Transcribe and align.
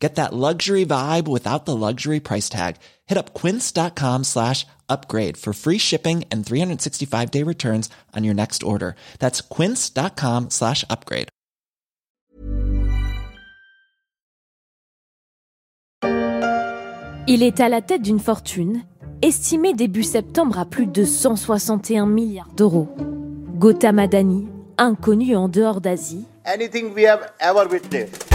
Get 0.00 0.14
that 0.14 0.32
luxury 0.32 0.86
vibe 0.86 1.28
without 1.28 1.66
the 1.66 1.76
luxury 1.76 2.20
price 2.20 2.48
tag. 2.48 2.76
Hit 3.06 3.18
up 3.18 3.34
quince.com 3.34 4.24
slash 4.24 4.66
upgrade 4.88 5.36
for 5.36 5.52
free 5.52 5.78
shipping 5.78 6.24
and 6.32 6.44
365 6.44 7.30
day 7.30 7.42
returns 7.44 7.90
on 8.16 8.24
your 8.24 8.34
next 8.34 8.62
order. 8.62 8.94
That's 9.18 9.42
quince.com 9.42 10.48
slash 10.48 10.84
upgrade. 10.88 11.28
Il 17.28 17.44
est 17.44 17.60
à 17.60 17.68
la 17.68 17.80
tête 17.80 18.02
d'une 18.02 18.18
fortune, 18.18 18.82
estimée 19.22 19.72
début 19.72 20.02
septembre 20.02 20.58
à 20.58 20.64
plus 20.64 20.86
de 20.86 21.04
161 21.04 22.06
milliards 22.06 22.48
d'euros. 22.56 22.88
Gautam 23.56 24.00
Adani, 24.00 24.48
inconnu 24.78 25.36
en 25.36 25.48
dehors 25.48 25.80
d'Asie. 25.80 26.24
Anything 26.44 26.92
we 26.92 27.04
have 27.04 27.30
ever 27.38 27.68
witnessed. 27.70 28.26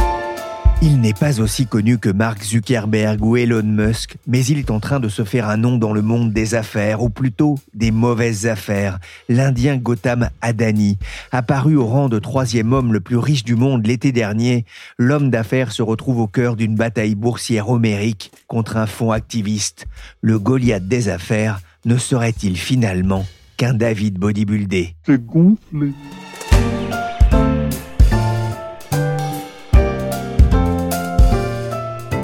Il 0.87 1.01
n'est 1.01 1.13
pas 1.13 1.41
aussi 1.41 1.65
connu 1.65 1.97
que 1.97 2.11
Mark 2.11 2.43
Zuckerberg 2.43 3.19
ou 3.25 3.37
Elon 3.37 3.63
Musk, 3.63 4.17
mais 4.27 4.45
il 4.45 4.59
est 4.59 4.69
en 4.69 4.79
train 4.79 4.99
de 4.99 5.09
se 5.09 5.23
faire 5.23 5.49
un 5.49 5.57
nom 5.57 5.79
dans 5.79 5.93
le 5.93 6.03
monde 6.03 6.31
des 6.31 6.53
affaires, 6.53 7.01
ou 7.01 7.09
plutôt 7.09 7.55
des 7.73 7.89
mauvaises 7.89 8.45
affaires. 8.45 8.99
L'Indien 9.27 9.77
Gautam 9.77 10.29
Adani, 10.43 10.99
apparu 11.31 11.75
au 11.75 11.87
rang 11.87 12.07
de 12.07 12.19
troisième 12.19 12.71
homme 12.71 12.93
le 12.93 12.99
plus 12.99 13.17
riche 13.17 13.43
du 13.43 13.55
monde 13.55 13.87
l'été 13.87 14.11
dernier, 14.11 14.63
l'homme 14.99 15.31
d'affaires 15.31 15.71
se 15.71 15.81
retrouve 15.81 16.19
au 16.19 16.27
cœur 16.27 16.55
d'une 16.55 16.75
bataille 16.75 17.15
boursière 17.15 17.71
homérique 17.71 18.31
contre 18.45 18.77
un 18.77 18.85
fonds 18.85 19.11
activiste. 19.11 19.87
Le 20.21 20.37
Goliath 20.37 20.87
des 20.87 21.09
affaires 21.09 21.61
ne 21.85 21.97
serait-il 21.97 22.57
finalement 22.57 23.25
qu'un 23.57 23.73
David 23.73 24.19
bodybuildé? 24.19 24.93
C'est 25.03 25.25
gonflé. 25.25 25.93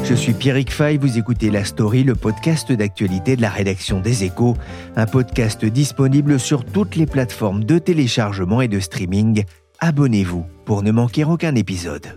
Je 0.04 0.16
suis 0.16 0.34
Pierrick 0.34 0.72
Fay, 0.72 0.98
vous 0.98 1.18
écoutez 1.18 1.50
La 1.50 1.64
Story, 1.64 2.04
le 2.04 2.16
podcast 2.16 2.72
d'actualité 2.72 3.36
de 3.36 3.42
la 3.42 3.50
rédaction 3.50 4.00
des 4.00 4.24
Échos, 4.24 4.56
un 4.96 5.06
podcast 5.06 5.64
disponible 5.64 6.40
sur 6.40 6.66
toutes 6.66 6.96
les 6.96 7.06
plateformes 7.06 7.64
de 7.64 7.78
téléchargement 7.78 8.62
et 8.62 8.68
de 8.68 8.80
streaming. 8.80 9.44
Abonnez-vous 9.80 10.46
pour 10.66 10.84
ne 10.84 10.92
manquer 10.92 11.24
aucun 11.24 11.56
épisode. 11.56 12.08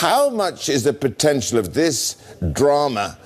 How 0.00 0.30
much 0.30 0.68
is 0.68 0.84
the 0.84 0.92
potential 0.92 1.58
of 1.58 1.72
this 1.72 2.16
drama 2.40 3.18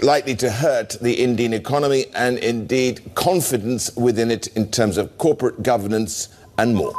likely 0.00 0.36
to 0.36 0.46
hurt 0.46 0.98
the 1.02 1.20
Indian 1.20 1.52
economy 1.52 2.06
and 2.14 2.36
indeed 2.42 3.00
confidence 3.14 3.92
within 3.96 4.30
it 4.30 4.48
in 4.56 4.66
terms 4.70 4.96
of 4.96 5.08
corporate 5.18 5.62
governance 5.62 6.30
and 6.56 6.72
more? 6.74 6.94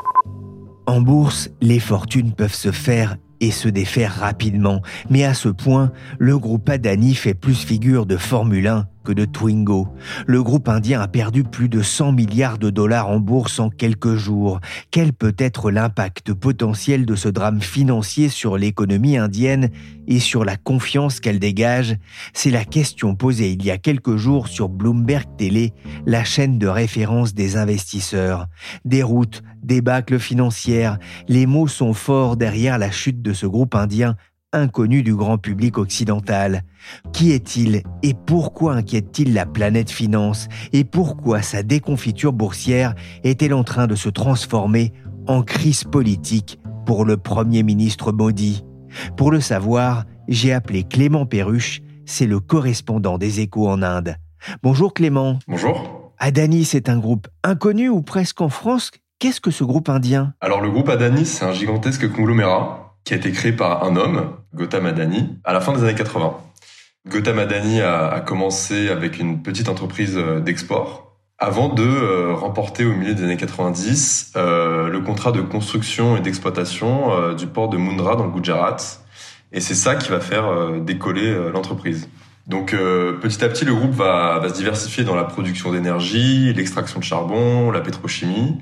En 0.85 1.01
bourse, 1.01 1.49
les 1.61 1.79
fortunes 1.79 2.33
peuvent 2.33 2.53
se 2.53 2.71
faire 2.71 3.15
et 3.41 3.51
se 3.51 3.67
défaire 3.67 4.15
rapidement. 4.15 4.81
Mais 5.09 5.25
à 5.25 5.33
ce 5.33 5.49
point, 5.49 5.91
le 6.19 6.37
groupe 6.37 6.69
Adani 6.69 7.15
fait 7.15 7.33
plus 7.33 7.65
figure 7.65 8.05
de 8.05 8.15
Formule 8.15 8.67
1 8.67 8.87
que 9.03 9.11
de 9.11 9.25
Twingo. 9.25 9.87
Le 10.27 10.43
groupe 10.43 10.69
indien 10.69 11.01
a 11.01 11.07
perdu 11.07 11.43
plus 11.43 11.69
de 11.69 11.81
100 11.81 12.11
milliards 12.11 12.57
de 12.57 12.69
dollars 12.69 13.09
en 13.09 13.19
bourse 13.19 13.59
en 13.59 13.69
quelques 13.69 14.15
jours. 14.15 14.59
Quel 14.91 15.13
peut 15.13 15.35
être 15.37 15.71
l'impact 15.71 16.33
potentiel 16.33 17.05
de 17.05 17.15
ce 17.15 17.29
drame 17.29 17.61
financier 17.61 18.29
sur 18.29 18.57
l'économie 18.57 19.17
indienne 19.17 19.69
et 20.07 20.19
sur 20.19 20.45
la 20.45 20.57
confiance 20.57 21.19
qu'elle 21.19 21.39
dégage? 21.39 21.97
C'est 22.33 22.51
la 22.51 22.65
question 22.65 23.15
posée 23.15 23.51
il 23.51 23.63
y 23.63 23.71
a 23.71 23.77
quelques 23.77 24.17
jours 24.17 24.47
sur 24.47 24.69
Bloomberg 24.69 25.25
Télé, 25.37 25.73
la 26.05 26.23
chaîne 26.23 26.59
de 26.59 26.67
référence 26.67 27.33
des 27.33 27.57
investisseurs. 27.57 28.47
Déroute, 28.85 29.43
débâcle 29.63 30.19
financière, 30.19 30.97
les 31.27 31.45
mots 31.45 31.67
sont 31.67 31.93
forts 31.93 32.37
derrière 32.37 32.77
la 32.77 32.91
chute 32.91 33.21
de 33.21 33.33
ce 33.33 33.45
groupe 33.45 33.75
indien 33.75 34.15
inconnu 34.53 35.03
du 35.03 35.15
grand 35.15 35.37
public 35.37 35.77
occidental. 35.77 36.63
Qui 37.13 37.31
est-il 37.31 37.83
et 38.03 38.13
pourquoi 38.13 38.73
inquiète-t-il 38.73 39.33
la 39.33 39.45
planète 39.45 39.89
finance 39.89 40.47
et 40.73 40.83
pourquoi 40.83 41.41
sa 41.41 41.63
déconfiture 41.63 42.33
boursière 42.33 42.95
est-elle 43.23 43.53
en 43.53 43.63
train 43.63 43.87
de 43.87 43.95
se 43.95 44.09
transformer 44.09 44.93
en 45.27 45.43
crise 45.43 45.83
politique 45.83 46.59
pour 46.85 47.05
le 47.05 47.17
Premier 47.17 47.63
ministre 47.63 48.11
Modi? 48.11 48.63
Pour 49.15 49.31
le 49.31 49.39
savoir, 49.39 50.05
j'ai 50.27 50.53
appelé 50.53 50.83
Clément 50.83 51.25
Perruche, 51.25 51.81
c'est 52.05 52.27
le 52.27 52.39
correspondant 52.39 53.17
des 53.17 53.39
échos 53.39 53.69
en 53.69 53.81
Inde. 53.81 54.15
Bonjour 54.63 54.93
Clément. 54.93 55.39
Bonjour. 55.47 56.13
Adani, 56.17 56.65
c'est 56.65 56.89
un 56.89 56.97
groupe 56.97 57.27
inconnu 57.43 57.89
ou 57.89 58.01
presque 58.01 58.41
en 58.41 58.49
France? 58.49 58.91
Qu'est-ce 59.19 59.39
que 59.39 59.51
ce 59.51 59.63
groupe 59.63 59.87
indien? 59.87 60.33
Alors 60.41 60.61
le 60.61 60.71
groupe 60.71 60.89
Adani, 60.89 61.25
c'est 61.25 61.45
un 61.45 61.53
gigantesque 61.53 62.11
conglomérat 62.11 62.90
qui 63.03 63.13
a 63.13 63.17
été 63.17 63.31
créé 63.31 63.51
par 63.51 63.83
un 63.83 63.95
homme, 63.95 64.33
Gautam 64.53 64.85
Adani, 64.85 65.39
à 65.43 65.53
la 65.53 65.61
fin 65.61 65.73
des 65.73 65.83
années 65.83 65.95
80. 65.95 66.35
Gautam 67.07 67.39
Adani 67.39 67.81
a, 67.81 68.19
commencé 68.19 68.89
avec 68.89 69.19
une 69.19 69.41
petite 69.41 69.69
entreprise 69.69 70.17
euh, 70.17 70.39
d'export 70.39 71.17
avant 71.39 71.69
de 71.69 71.83
euh, 71.83 72.33
remporter 72.35 72.85
au 72.85 72.93
milieu 72.93 73.15
des 73.15 73.23
années 73.23 73.37
90 73.37 74.33
euh, 74.35 74.87
le 74.87 74.99
contrat 74.99 75.31
de 75.31 75.41
construction 75.41 76.15
et 76.15 76.19
d'exploitation 76.19 77.33
du 77.33 77.47
port 77.47 77.69
de 77.69 77.77
Mundra 77.77 78.15
dans 78.15 78.25
le 78.25 78.31
Gujarat. 78.31 78.77
Et 79.51 79.61
c'est 79.61 79.73
ça 79.73 79.95
qui 79.95 80.09
va 80.11 80.19
faire 80.19 80.79
décoller 80.79 81.35
l'entreprise. 81.51 82.07
Donc 82.47 82.71
petit 82.71 83.43
à 83.43 83.49
petit, 83.49 83.65
le 83.65 83.73
groupe 83.73 83.91
va, 83.91 84.41
se 84.47 84.53
diversifier 84.53 85.03
dans 85.03 85.15
la 85.15 85.25
production 85.25 85.73
d'énergie, 85.73 86.53
l'extraction 86.53 86.99
de 86.99 87.03
charbon, 87.03 87.69
la 87.69 87.81
pétrochimie. 87.81 88.59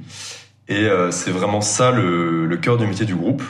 Et 0.68 0.88
c'est 1.12 1.30
vraiment 1.30 1.62
ça 1.62 1.92
le, 1.92 2.48
le 2.48 2.58
cœur 2.58 2.78
du 2.78 2.88
métier 2.88 3.06
du 3.06 3.14
groupe. 3.14 3.44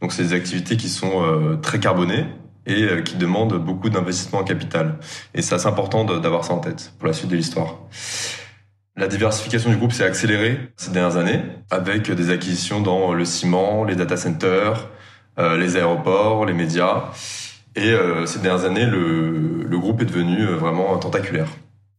Donc 0.00 0.12
c'est 0.12 0.22
des 0.22 0.32
activités 0.32 0.76
qui 0.76 0.88
sont 0.88 1.22
euh, 1.22 1.56
très 1.56 1.78
carbonées 1.78 2.26
et 2.66 2.84
euh, 2.84 3.02
qui 3.02 3.16
demandent 3.16 3.62
beaucoup 3.62 3.90
d'investissement 3.90 4.40
en 4.40 4.44
capital. 4.44 4.98
Et 5.34 5.42
c'est 5.42 5.54
assez 5.54 5.66
important 5.66 6.04
d'avoir 6.04 6.44
ça 6.44 6.54
en 6.54 6.58
tête 6.58 6.92
pour 6.98 7.06
la 7.06 7.12
suite 7.12 7.30
de 7.30 7.36
l'histoire. 7.36 7.78
La 8.96 9.08
diversification 9.08 9.70
du 9.70 9.76
groupe 9.76 9.92
s'est 9.92 10.04
accélérée 10.04 10.58
ces 10.76 10.90
dernières 10.90 11.16
années 11.16 11.42
avec 11.70 12.10
des 12.10 12.30
acquisitions 12.30 12.80
dans 12.80 13.12
le 13.12 13.24
ciment, 13.24 13.84
les 13.84 13.96
data 13.96 14.16
centers, 14.16 14.88
euh, 15.38 15.56
les 15.56 15.76
aéroports, 15.76 16.44
les 16.44 16.54
médias. 16.54 17.04
Et 17.76 17.94
ces 18.26 18.40
dernières 18.40 18.64
années, 18.64 18.84
le, 18.84 19.62
le 19.62 19.78
groupe 19.78 20.02
est 20.02 20.04
devenu 20.04 20.44
vraiment 20.44 20.98
tentaculaire. 20.98 21.46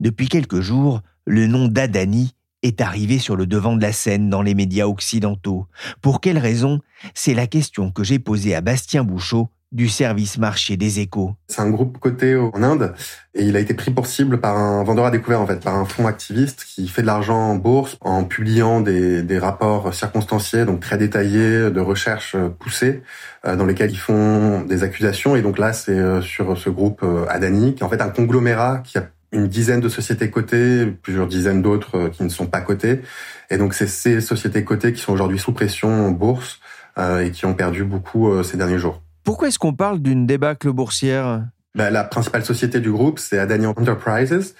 Depuis 0.01 0.28
quelques 0.28 0.59
jours, 0.59 1.00
le 1.25 1.47
nom 1.47 1.69
d'Adani 1.69 2.35
est 2.63 2.81
arrivé 2.81 3.19
sur 3.19 3.35
le 3.35 3.45
devant 3.45 3.75
de 3.75 3.81
la 3.81 3.91
scène 3.91 4.29
dans 4.29 4.41
les 4.41 4.55
médias 4.55 4.85
occidentaux. 4.85 5.67
Pour 6.01 6.22
quelle 6.22 6.38
raison? 6.38 6.79
C'est 7.13 7.33
la 7.33 7.47
question 7.47 7.91
que 7.91 8.03
j'ai 8.03 8.19
posée 8.19 8.55
à 8.55 8.61
Bastien 8.61 9.03
Bouchot 9.03 9.49
du 9.72 9.88
service 9.88 10.38
marché 10.38 10.75
des 10.75 11.00
échos. 11.00 11.33
C'est 11.47 11.61
un 11.61 11.69
groupe 11.69 11.97
coté 11.97 12.35
en 12.35 12.61
Inde 12.61 12.94
et 13.33 13.45
il 13.45 13.55
a 13.55 13.59
été 13.59 13.73
pris 13.73 13.91
pour 13.91 14.05
cible 14.05 14.41
par 14.41 14.57
un 14.57 14.83
vendeur 14.83 15.05
à 15.05 15.11
découvert 15.11 15.39
en 15.39 15.47
fait, 15.47 15.63
par 15.63 15.75
un 15.75 15.85
fonds 15.85 16.07
activiste 16.07 16.66
qui 16.66 16.89
fait 16.89 17.01
de 17.01 17.07
l'argent 17.07 17.51
en 17.51 17.55
bourse 17.55 17.97
en 18.01 18.25
publiant 18.25 18.81
des, 18.81 19.23
des 19.23 19.39
rapports 19.39 19.94
circonstanciés, 19.94 20.66
donc 20.66 20.81
très 20.81 20.97
détaillés, 20.97 21.71
de 21.71 21.79
recherches 21.79 22.35
poussées, 22.59 23.01
euh, 23.45 23.55
dans 23.55 23.66
lesquels 23.66 23.91
ils 23.91 23.97
font 23.97 24.61
des 24.61 24.83
accusations. 24.83 25.38
Et 25.38 25.41
donc 25.41 25.57
là, 25.57 25.71
c'est 25.71 25.97
euh, 25.97 26.21
sur 26.21 26.57
ce 26.57 26.69
groupe 26.69 27.01
euh, 27.03 27.25
Adani, 27.29 27.73
qui 27.73 27.81
est 27.81 27.85
en 27.85 27.89
fait 27.89 28.01
un 28.01 28.09
conglomérat 28.09 28.79
qui 28.79 28.97
a 28.97 29.07
une 29.31 29.47
dizaine 29.47 29.80
de 29.80 29.90
sociétés 29.90 30.30
cotées, 30.30 30.86
plusieurs 30.86 31.28
dizaines 31.28 31.62
d'autres 31.62 31.97
euh, 31.97 32.09
qui 32.09 32.24
ne 32.24 32.30
sont 32.30 32.47
pas 32.47 32.62
cotées. 32.62 33.02
Et 33.50 33.58
donc 33.58 33.74
c'est 33.74 33.88
ces 33.88 34.22
sociétés 34.22 34.64
cotées 34.64 34.94
qui 34.94 35.01
sont 35.01 35.13
aujourd'hui 35.13 35.39
sous 35.39 35.54
pression 35.54 36.07
en 36.07 36.12
bourse 36.12 36.60
euh, 36.98 37.25
et 37.25 37.31
qui 37.31 37.45
ont 37.45 37.54
perdu 37.54 37.83
beaucoup 37.83 38.30
euh, 38.30 38.44
ces 38.44 38.57
derniers 38.57 38.78
jours. 38.78 39.01
Pourquoi 39.24 39.48
est-ce 39.48 39.60
qu'on 39.60 39.74
parle 39.74 40.00
d'une 40.00 40.25
débâcle 40.25 40.72
boursière? 40.72 41.45
Ben, 41.75 41.89
La 41.89 42.04
principale 42.04 42.44
société 42.44 42.80
du 42.80 42.92
groupe, 42.92 43.19
c'est 43.19 43.39
Adani 43.39 43.68
Enterprises. 43.68 44.56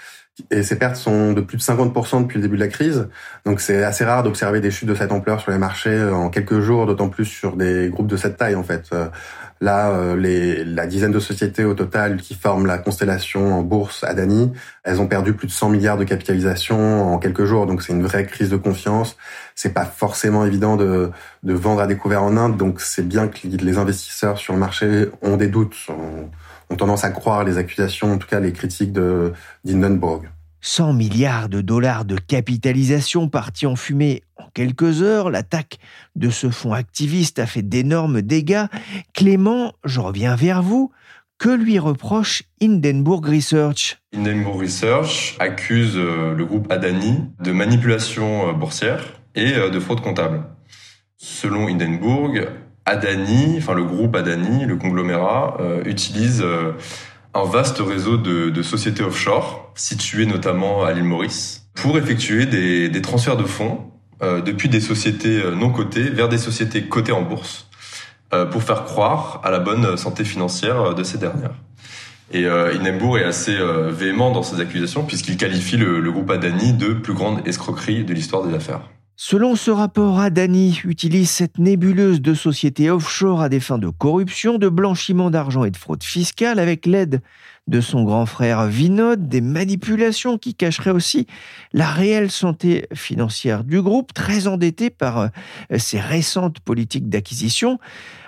Et 0.50 0.64
ces 0.64 0.78
pertes 0.78 0.96
sont 0.96 1.34
de 1.34 1.42
plus 1.42 1.58
de 1.58 1.62
50% 1.62 2.24
depuis 2.24 2.38
le 2.38 2.44
début 2.44 2.56
de 2.56 2.62
la 2.62 2.68
crise. 2.68 3.08
Donc 3.46 3.60
c'est 3.60 3.84
assez 3.84 4.04
rare 4.04 4.24
d'observer 4.24 4.62
des 4.62 4.72
chutes 4.72 4.90
de 4.90 4.96
cette 4.96 5.12
ampleur 5.12 5.42
sur 5.42 5.52
les 5.52 5.58
marchés 5.58 6.04
en 6.04 6.30
quelques 6.30 6.60
jours, 6.60 6.86
d'autant 6.86 7.10
plus 7.10 7.26
sur 7.26 7.56
des 7.56 7.90
groupes 7.90 8.08
de 8.08 8.18
cette 8.18 8.38
taille 8.38 8.56
en 8.56 8.64
fait. 8.64 8.90
Là, 9.62 9.92
euh, 9.92 10.64
la 10.66 10.88
dizaine 10.88 11.12
de 11.12 11.20
sociétés 11.20 11.66
au 11.66 11.76
total 11.76 12.18
qui 12.18 12.34
forment 12.34 12.66
la 12.66 12.80
constellation 12.80 13.54
en 13.54 13.62
bourse 13.62 14.04
Adani, 14.04 14.52
elles 14.84 15.00
ont 15.00 15.08
perdu 15.08 15.34
plus 15.34 15.46
de 15.46 15.52
100 15.52 15.70
milliards 15.70 15.98
de 15.98 16.04
capitalisation 16.04 17.14
en 17.14 17.20
quelques 17.20 17.46
jours. 17.46 17.68
Donc 17.68 17.84
c'est 17.84 17.94
une 17.94 18.02
vraie 18.02 18.26
crise 18.26 18.50
de 18.50 18.58
confiance. 18.58 19.18
C'est 19.54 19.74
pas 19.74 19.86
forcément 19.86 20.46
évident 20.48 20.78
de, 20.78 21.12
de 21.44 21.54
vendre 21.54 21.82
à 21.82 21.86
découvert 21.86 22.24
en 22.24 22.38
Inde. 22.38 22.58
Donc 22.58 22.82
c'est 22.82 23.08
bien 23.08 23.28
que 23.28 23.48
les 23.48 23.78
investisseurs 23.78 24.40
sur 24.40 24.54
le 24.54 24.60
marché 24.60 25.10
ont 25.22 25.38
des 25.38 25.48
doutes, 25.48 25.76
ont 26.72 26.76
tendance 26.76 27.04
à 27.04 27.10
croire 27.10 27.44
les 27.44 27.58
accusations, 27.58 28.14
en 28.14 28.18
tout 28.18 28.28
cas 28.28 28.40
les 28.40 28.54
critiques 28.54 28.94
de 28.94 29.34
d'Hindenburg. 29.64 30.24
100 30.62 30.94
milliards 30.94 31.50
de 31.50 31.62
dollars 31.62 32.06
de 32.06 32.16
capitalisation 32.16 33.28
partis 33.30 33.66
en 33.66 33.76
fumée 33.76 34.24
en 34.38 34.46
quelques 34.54 35.02
heures, 35.02 35.32
l'attaque 35.32 35.80
de 36.16 36.30
ce 36.30 36.50
fonds 36.50 36.74
activiste 36.74 37.40
a 37.40 37.48
fait 37.48 37.64
d'énormes 37.64 38.22
dégâts. 38.22 38.66
Clément, 39.14 39.74
je 39.84 40.00
reviens 40.00 40.36
vers 40.36 40.62
vous. 40.62 40.92
Que 41.40 41.50
lui 41.50 41.80
reproche 41.80 42.44
Hindenburg 42.62 43.26
Research? 43.26 43.98
Hindenburg 44.16 44.62
Research 44.62 45.36
accuse 45.40 45.98
euh, 45.98 46.36
le 46.36 46.46
groupe 46.46 46.72
Adani 46.72 47.32
de 47.40 47.52
manipulation 47.52 48.50
euh, 48.50 48.54
boursière 48.54 49.04
et 49.34 49.56
euh, 49.56 49.72
de 49.72 49.80
fraude 49.80 50.02
comptable. 50.02 50.44
Selon 51.18 51.68
Hindenburg, 51.68 52.48
Adani, 52.86 53.56
enfin 53.58 53.74
le 53.74 53.84
groupe 53.84 54.16
Adani, 54.16 54.66
le 54.66 54.76
conglomérat, 54.76 55.58
utilise 55.86 56.44
un 57.34 57.44
vaste 57.44 57.80
réseau 57.80 58.18
de, 58.18 58.62
sociétés 58.62 59.04
offshore, 59.04 59.72
situées 59.76 60.26
notamment 60.26 60.84
à 60.84 60.92
l'île 60.92 61.04
Maurice, 61.04 61.68
pour 61.76 61.98
effectuer 61.98 62.46
des, 62.46 63.02
transferts 63.02 63.38
de 63.38 63.44
fonds 63.44 63.92
depuis 64.22 64.68
des 64.68 64.82
sociétés 64.82 65.44
non 65.56 65.70
cotées 65.70 66.10
vers 66.10 66.28
des 66.28 66.38
sociétés 66.40 66.84
cotées 66.84 67.12
en 67.12 67.22
bourse 67.22 67.68
euh, 68.34 68.46
pour 68.46 68.64
faire 68.64 68.86
croire 68.86 69.42
à 69.44 69.52
la 69.52 69.60
bonne 69.60 69.98
santé 69.98 70.24
financière 70.24 70.96
de 70.96 71.04
ces 71.04 71.18
dernières. 71.18 71.54
Et 72.32 72.46
euh, 72.46 72.72
est 72.72 73.24
assez 73.26 73.58
euh, 73.58 73.92
véhément 73.92 74.32
dans 74.32 74.42
ses 74.42 74.62
accusations 74.62 75.04
puisqu'il 75.04 75.36
qualifie 75.36 75.76
le, 75.76 76.00
le, 76.00 76.12
groupe 76.14 76.32
Adani 76.32 76.72
de 76.72 76.94
plus 76.94 77.14
grande 77.14 77.46
escroquerie 77.46 78.06
de 78.06 78.14
l'histoire 78.14 78.48
des 78.48 78.56
affaires. 78.56 78.84
Selon 79.24 79.56
ce 79.56 79.70
rapport, 79.70 80.20
Adani 80.20 80.82
utilise 80.84 81.30
cette 81.30 81.60
nébuleuse 81.60 82.22
de 82.22 82.34
sociétés 82.34 82.90
offshore 82.90 83.40
à 83.40 83.50
des 83.50 83.60
fins 83.60 83.78
de 83.78 83.88
corruption, 83.88 84.58
de 84.58 84.68
blanchiment 84.68 85.30
d'argent 85.30 85.64
et 85.64 85.70
de 85.70 85.78
fraude 85.78 86.04
fiscale 86.04 86.58
avec 86.58 86.88
l'aide 86.88 87.22
de 87.68 87.82
son 87.82 88.04
grand 88.04 88.26
frère 88.26 88.66
Vinod, 88.66 89.28
des 89.28 89.42
manipulations 89.42 90.38
qui 90.38 90.56
cacheraient 90.56 90.92
aussi 90.92 91.28
la 91.74 91.88
réelle 91.88 92.32
santé 92.32 92.88
financière 92.94 93.64
du 93.64 93.82
groupe, 93.82 94.14
très 94.14 94.48
endetté 94.48 94.90
par 94.90 95.20
euh, 95.20 95.28
ses 95.78 96.00
récentes 96.00 96.60
politiques 96.60 97.10
d'acquisition. 97.10 97.80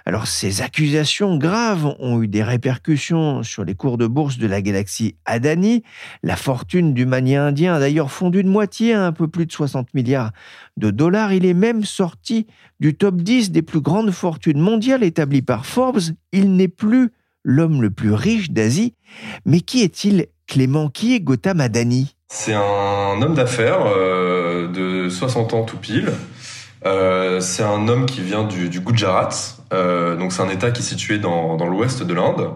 Alors 0.05 0.27
ces 0.27 0.61
accusations 0.61 1.37
graves 1.37 1.95
ont 1.99 2.21
eu 2.21 2.27
des 2.27 2.43
répercussions 2.43 3.41
sur 3.41 3.63
les 3.63 3.73
cours 3.73 3.97
de 3.97 4.05
bourse 4.05 4.37
de 4.37 4.47
la 4.47 4.61
galaxie 4.61 5.15
Adani. 5.25 5.83
La 6.23 6.35
fortune 6.35 6.93
du 6.93 7.05
mania 7.05 7.45
indien 7.45 7.75
a 7.75 7.79
d'ailleurs 7.79 8.11
fondu 8.11 8.43
de 8.43 8.49
moitié 8.49 8.93
à 8.93 9.05
un 9.05 9.13
peu 9.13 9.29
plus 9.29 9.45
de 9.45 9.51
60 9.51 9.93
milliards 9.93 10.31
de 10.75 10.91
dollars. 10.91 11.31
Il 11.31 11.45
est 11.45 11.53
même 11.53 11.85
sorti 11.85 12.47
du 12.81 12.95
top 12.95 13.21
10 13.21 13.51
des 13.51 13.61
plus 13.61 13.79
grandes 13.79 14.11
fortunes 14.11 14.59
mondiales 14.59 15.03
établies 15.03 15.41
par 15.41 15.65
Forbes. 15.65 16.01
Il 16.33 16.55
n'est 16.55 16.67
plus 16.67 17.11
l'homme 17.43 17.81
le 17.81 17.91
plus 17.91 18.13
riche 18.13 18.51
d'Asie. 18.51 18.95
Mais 19.45 19.61
qui 19.61 19.83
est-il 19.83 20.27
Clément, 20.47 20.89
qui 20.89 21.15
est 21.15 21.19
Gautam 21.19 21.61
Adani 21.61 22.15
C'est 22.27 22.53
un 22.53 23.21
homme 23.21 23.33
d'affaires 23.33 23.85
euh, 23.85 24.67
de 24.67 25.09
60 25.09 25.53
ans 25.53 25.63
tout 25.63 25.77
pile. 25.77 26.11
Euh, 26.85 27.39
c'est 27.39 27.63
un 27.63 27.87
homme 27.87 28.05
qui 28.05 28.21
vient 28.21 28.43
du, 28.43 28.81
Gujarat, 28.81 29.29
euh, 29.71 30.17
donc 30.17 30.33
c'est 30.33 30.41
un 30.41 30.49
État 30.49 30.71
qui 30.71 30.81
est 30.81 30.85
situé 30.85 31.17
dans, 31.17 31.55
dans 31.55 31.67
l'ouest 31.67 32.03
de 32.03 32.13
l'Inde. 32.13 32.49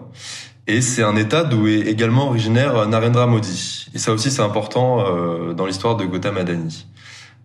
Et 0.66 0.82
c'est 0.82 1.02
un 1.02 1.16
État 1.16 1.44
d'où 1.44 1.66
est 1.66 1.80
également 1.80 2.28
originaire 2.28 2.86
Narendra 2.86 3.26
Modi. 3.26 3.86
Et 3.94 3.98
ça 3.98 4.12
aussi 4.12 4.30
c'est 4.30 4.42
important 4.42 5.54
dans 5.54 5.64
l'histoire 5.64 5.96
de 5.96 6.04
Gautam 6.04 6.36
Adani. 6.36 6.86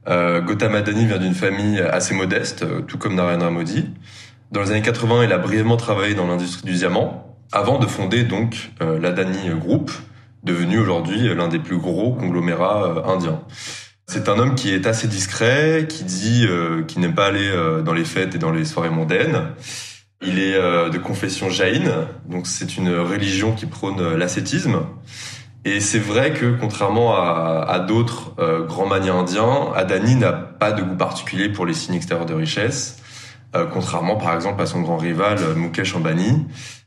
Gautam 0.06 0.75
Adani 0.75 1.06
vient 1.06 1.19
d'une 1.19 1.34
famille 1.34 1.80
assez 1.80 2.13
modeste, 2.13 2.66
tout 2.86 2.98
comme 2.98 3.16
Narendra 3.16 3.50
Modi. 3.50 3.86
Dans 4.51 4.62
les 4.62 4.72
années 4.72 4.81
80, 4.81 5.24
il 5.24 5.31
a 5.31 5.38
brièvement 5.38 5.78
travaillé 5.78 6.16
dans 6.16 6.28
l'industrie 6.28 6.66
du 6.66 6.74
diamant, 6.74 7.32
avant 7.53 7.79
de 7.79 7.88
fonder 7.88 8.23
donc 8.23 8.71
euh, 8.81 9.00
l'Adani 9.00 9.50
Group, 9.57 9.91
devenu 10.44 10.79
aujourd'hui 10.79 11.33
l'un 11.33 11.47
des 11.47 11.59
plus 11.59 11.77
gros 11.77 12.11
conglomérats 12.13 13.03
indiens. 13.07 13.39
C'est 14.07 14.27
un 14.27 14.38
homme 14.38 14.55
qui 14.55 14.73
est 14.73 14.85
assez 14.85 15.07
discret, 15.07 15.88
qui 15.88 16.03
dit 16.03 16.45
euh, 16.45 16.83
qu'il 16.83 17.01
n'aime 17.01 17.15
pas 17.15 17.27
aller 17.27 17.50
euh, 17.50 17.81
dans 17.81 17.94
les 17.94 18.03
fêtes 18.03 18.35
et 18.35 18.38
dans 18.38 18.51
les 18.51 18.65
soirées 18.65 18.89
mondaines. 18.89 19.53
Il 20.21 20.39
est 20.39 20.55
euh, 20.55 20.89
de 20.89 20.97
confession 20.97 21.50
jaïne, 21.50 21.91
donc 22.27 22.45
c'est 22.45 22.77
une 22.77 22.94
religion 22.95 23.53
qui 23.53 23.65
prône 23.65 24.15
l'ascétisme. 24.15 24.81
Et 25.65 25.79
c'est 25.79 26.00
vrai 26.00 26.33
que 26.33 26.57
contrairement 26.59 27.15
à, 27.15 27.65
à 27.69 27.79
d'autres 27.79 28.35
grands 28.67 28.85
manias 28.85 29.13
indiens, 29.13 29.71
Adani 29.73 30.15
n'a 30.15 30.33
pas 30.33 30.73
de 30.73 30.83
goût 30.83 30.97
particulier 30.97 31.47
pour 31.47 31.65
les 31.65 31.73
signes 31.73 31.95
extérieurs 31.95 32.25
de 32.25 32.33
richesse, 32.33 32.97
contrairement 33.71 34.17
par 34.17 34.35
exemple 34.35 34.61
à 34.61 34.65
son 34.65 34.81
grand 34.81 34.97
rival 34.97 35.39
Mukesh 35.55 35.95
Ambani. 35.95 36.45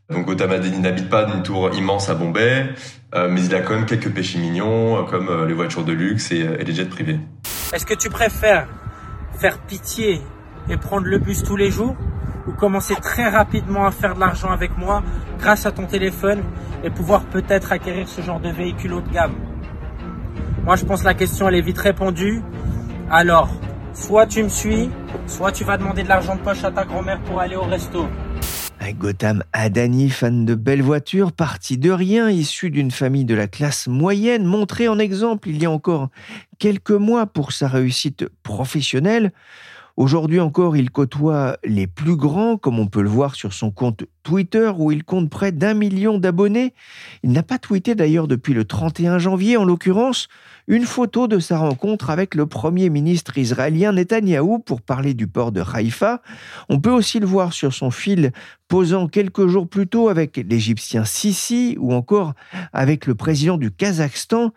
Donc 0.08 0.24
Gautam 0.24 0.50
n'habite 0.50 1.10
pas 1.10 1.24
d'une 1.24 1.42
tour 1.42 1.74
immense 1.74 2.08
à 2.08 2.14
Bombay, 2.14 2.68
euh, 3.14 3.28
mais 3.28 3.44
il 3.44 3.54
a 3.56 3.60
quand 3.60 3.74
même 3.74 3.86
quelques 3.86 4.10
péchés 4.10 4.38
mignons, 4.38 4.98
euh, 4.98 5.02
comme 5.02 5.28
euh, 5.28 5.46
les 5.46 5.52
voitures 5.52 5.84
de 5.84 5.92
luxe 5.92 6.30
et, 6.30 6.44
les 6.64 6.72
jets 6.72 6.84
privés. 6.84 7.18
Est-ce 7.74 7.84
que 7.84 7.94
tu 7.94 8.08
préfères 8.08 8.68
faire 9.36 9.58
pitié 9.58 10.22
et 10.70 10.76
prendre 10.76 11.06
le 11.06 11.18
bus 11.18 11.42
tous 11.42 11.56
les 11.56 11.72
jours 11.72 11.96
ou 12.46 12.52
commencer 12.52 12.94
très 12.94 13.28
rapidement 13.28 13.84
à 13.84 13.90
faire 13.90 14.14
de 14.14 14.20
l'argent 14.20 14.50
avec 14.50 14.78
moi 14.78 15.02
grâce 15.40 15.66
à 15.66 15.72
ton 15.72 15.86
téléphone 15.86 16.44
et 16.84 16.90
pouvoir 16.90 17.24
peut-être 17.24 17.72
acquérir 17.72 18.06
ce 18.06 18.20
genre 18.20 18.38
de 18.38 18.50
véhicule 18.50 18.94
haut 18.94 19.00
de 19.00 19.10
gamme? 19.10 19.34
Moi, 20.64 20.76
je 20.76 20.84
pense 20.84 21.00
que 21.00 21.06
la 21.06 21.14
question, 21.14 21.48
elle 21.48 21.56
est 21.56 21.60
vite 21.60 21.78
répondue. 21.78 22.42
Alors, 23.10 23.50
soit 23.92 24.26
tu 24.26 24.44
me 24.44 24.48
suis, 24.48 24.88
soit 25.26 25.50
tu 25.50 25.64
vas 25.64 25.76
demander 25.76 26.04
de 26.04 26.08
l'argent 26.08 26.36
de 26.36 26.40
poche 26.42 26.62
à 26.62 26.70
ta 26.70 26.84
grand-mère 26.84 27.20
pour 27.22 27.40
aller 27.40 27.56
au 27.56 27.62
resto. 27.62 28.06
Gotham 28.98 29.42
Adani, 29.52 30.10
fan 30.10 30.44
de 30.44 30.54
belles 30.54 30.82
voitures, 30.82 31.32
parti 31.32 31.76
de 31.76 31.90
rien, 31.90 32.30
issu 32.30 32.70
d'une 32.70 32.90
famille 32.90 33.24
de 33.24 33.34
la 33.34 33.46
classe 33.46 33.88
moyenne, 33.88 34.44
montré 34.44 34.88
en 34.88 34.98
exemple 34.98 35.48
il 35.48 35.60
y 35.60 35.66
a 35.66 35.70
encore 35.70 36.10
quelques 36.58 36.90
mois 36.90 37.26
pour 37.26 37.52
sa 37.52 37.68
réussite 37.68 38.26
professionnelle. 38.42 39.32
Aujourd'hui 39.96 40.40
encore, 40.40 40.76
il 40.76 40.90
côtoie 40.90 41.56
les 41.64 41.86
plus 41.86 42.16
grands, 42.16 42.58
comme 42.58 42.78
on 42.78 42.86
peut 42.86 43.00
le 43.00 43.08
voir 43.08 43.34
sur 43.34 43.54
son 43.54 43.70
compte 43.70 44.04
Twitter, 44.24 44.70
où 44.76 44.92
il 44.92 45.04
compte 45.04 45.30
près 45.30 45.52
d'un 45.52 45.72
million 45.72 46.18
d'abonnés. 46.18 46.74
Il 47.22 47.32
n'a 47.32 47.42
pas 47.42 47.58
tweeté 47.58 47.94
d'ailleurs 47.94 48.28
depuis 48.28 48.52
le 48.52 48.66
31 48.66 49.18
janvier, 49.18 49.56
en 49.56 49.64
l'occurrence, 49.64 50.28
une 50.68 50.84
photo 50.84 51.28
de 51.28 51.38
sa 51.38 51.56
rencontre 51.56 52.10
avec 52.10 52.34
le 52.34 52.44
premier 52.44 52.90
ministre 52.90 53.38
israélien 53.38 53.92
Netanyahou 53.92 54.58
pour 54.58 54.82
parler 54.82 55.14
du 55.14 55.28
port 55.28 55.50
de 55.50 55.62
Haïfa. 55.62 56.20
On 56.68 56.78
peut 56.78 56.90
aussi 56.90 57.18
le 57.18 57.26
voir 57.26 57.54
sur 57.54 57.72
son 57.72 57.90
fil 57.90 58.32
posant 58.68 59.08
quelques 59.08 59.46
jours 59.46 59.66
plus 59.66 59.86
tôt 59.86 60.10
avec 60.10 60.36
l'Égyptien 60.36 61.06
Sisi 61.06 61.76
ou 61.78 61.94
encore 61.94 62.34
avec 62.74 63.06
le 63.06 63.14
président 63.14 63.56
du 63.56 63.70
Kazakhstan. 63.70 64.52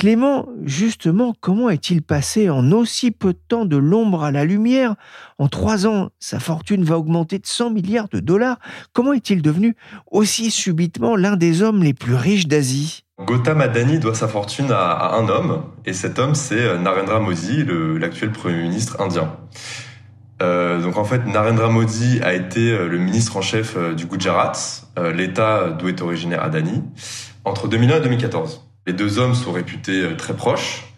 Clément, 0.00 0.48
justement, 0.64 1.34
comment 1.42 1.68
est-il 1.68 2.00
passé 2.00 2.48
en 2.48 2.72
aussi 2.72 3.10
peu 3.10 3.34
de 3.34 3.38
temps 3.48 3.66
de 3.66 3.76
l'ombre 3.76 4.24
à 4.24 4.30
la 4.30 4.46
lumière? 4.46 4.94
En 5.36 5.46
trois 5.48 5.86
ans, 5.86 6.08
sa 6.18 6.40
fortune 6.40 6.84
va 6.84 6.96
augmenter 6.96 7.38
de 7.38 7.46
100 7.46 7.68
milliards 7.68 8.08
de 8.08 8.18
dollars. 8.18 8.56
Comment 8.94 9.12
est-il 9.12 9.42
devenu 9.42 9.76
aussi 10.10 10.50
subitement 10.50 11.16
l'un 11.16 11.36
des 11.36 11.60
hommes 11.60 11.82
les 11.82 11.92
plus 11.92 12.14
riches 12.14 12.46
d'Asie? 12.46 13.04
Gautam 13.26 13.60
Adani 13.60 13.98
doit 13.98 14.14
sa 14.14 14.26
fortune 14.26 14.70
à, 14.70 15.16
un 15.16 15.28
homme, 15.28 15.64
et 15.84 15.92
cet 15.92 16.18
homme 16.18 16.34
c'est 16.34 16.54
euh, 16.54 16.78
Narendra 16.78 17.20
Modi, 17.20 17.62
l'actuel 17.98 18.32
Premier 18.32 18.62
ministre 18.62 19.02
indien. 19.02 19.36
Euh, 20.40 20.80
donc 20.80 20.96
en 20.96 21.04
fait, 21.04 21.26
Narendra 21.26 21.68
Modi 21.68 22.20
a 22.22 22.32
été 22.32 22.72
euh, 22.72 22.88
le 22.88 22.96
ministre 22.96 23.36
en 23.36 23.42
chef 23.42 23.76
du 23.94 24.06
Gujarat, 24.06 24.52
l'État 25.14 25.68
d'où 25.78 25.88
est 25.88 26.00
originaire 26.00 26.42
Adani, 26.42 26.82
entre 27.44 27.68
2001 27.68 27.98
et 27.98 28.00
2014. 28.00 28.69
Les 28.90 28.96
deux 28.96 29.20
hommes 29.20 29.36
sont 29.36 29.52
réputés 29.52 30.16
très 30.18 30.34
proches, 30.34 30.92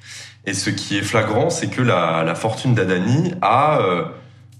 et 0.46 0.54
ce 0.54 0.70
qui 0.70 0.96
est 0.96 1.02
flagrant, 1.02 1.50
c'est 1.50 1.68
que 1.68 1.82
la, 1.82 2.34
fortune 2.34 2.74
d'Adani 2.74 3.34
a 3.42 3.80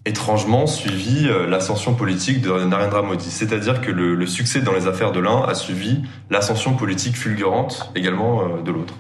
étrangement 0.05 0.67
suivi 0.67 1.29
euh, 1.29 1.47
l'ascension 1.47 1.95
politique 1.95 2.41
de 2.41 2.51
Narendra 2.65 3.03
Modi. 3.03 3.31
C'est-à-dire 3.31 3.81
que 3.81 3.91
le, 3.91 4.27
succès 4.27 4.61
dans 4.61 4.73
les 4.73 4.87
affaires 4.87 5.13
de 5.13 5.21
l'un 5.21 5.43
a 5.43 5.55
suivi 5.55 6.03
l'ascension 6.31 6.75
politique 6.75 7.17
fulgurante 7.17 7.91
également 7.95 8.43
euh, 8.43 8.63
de 8.63 8.71
l'autre. 8.73 8.95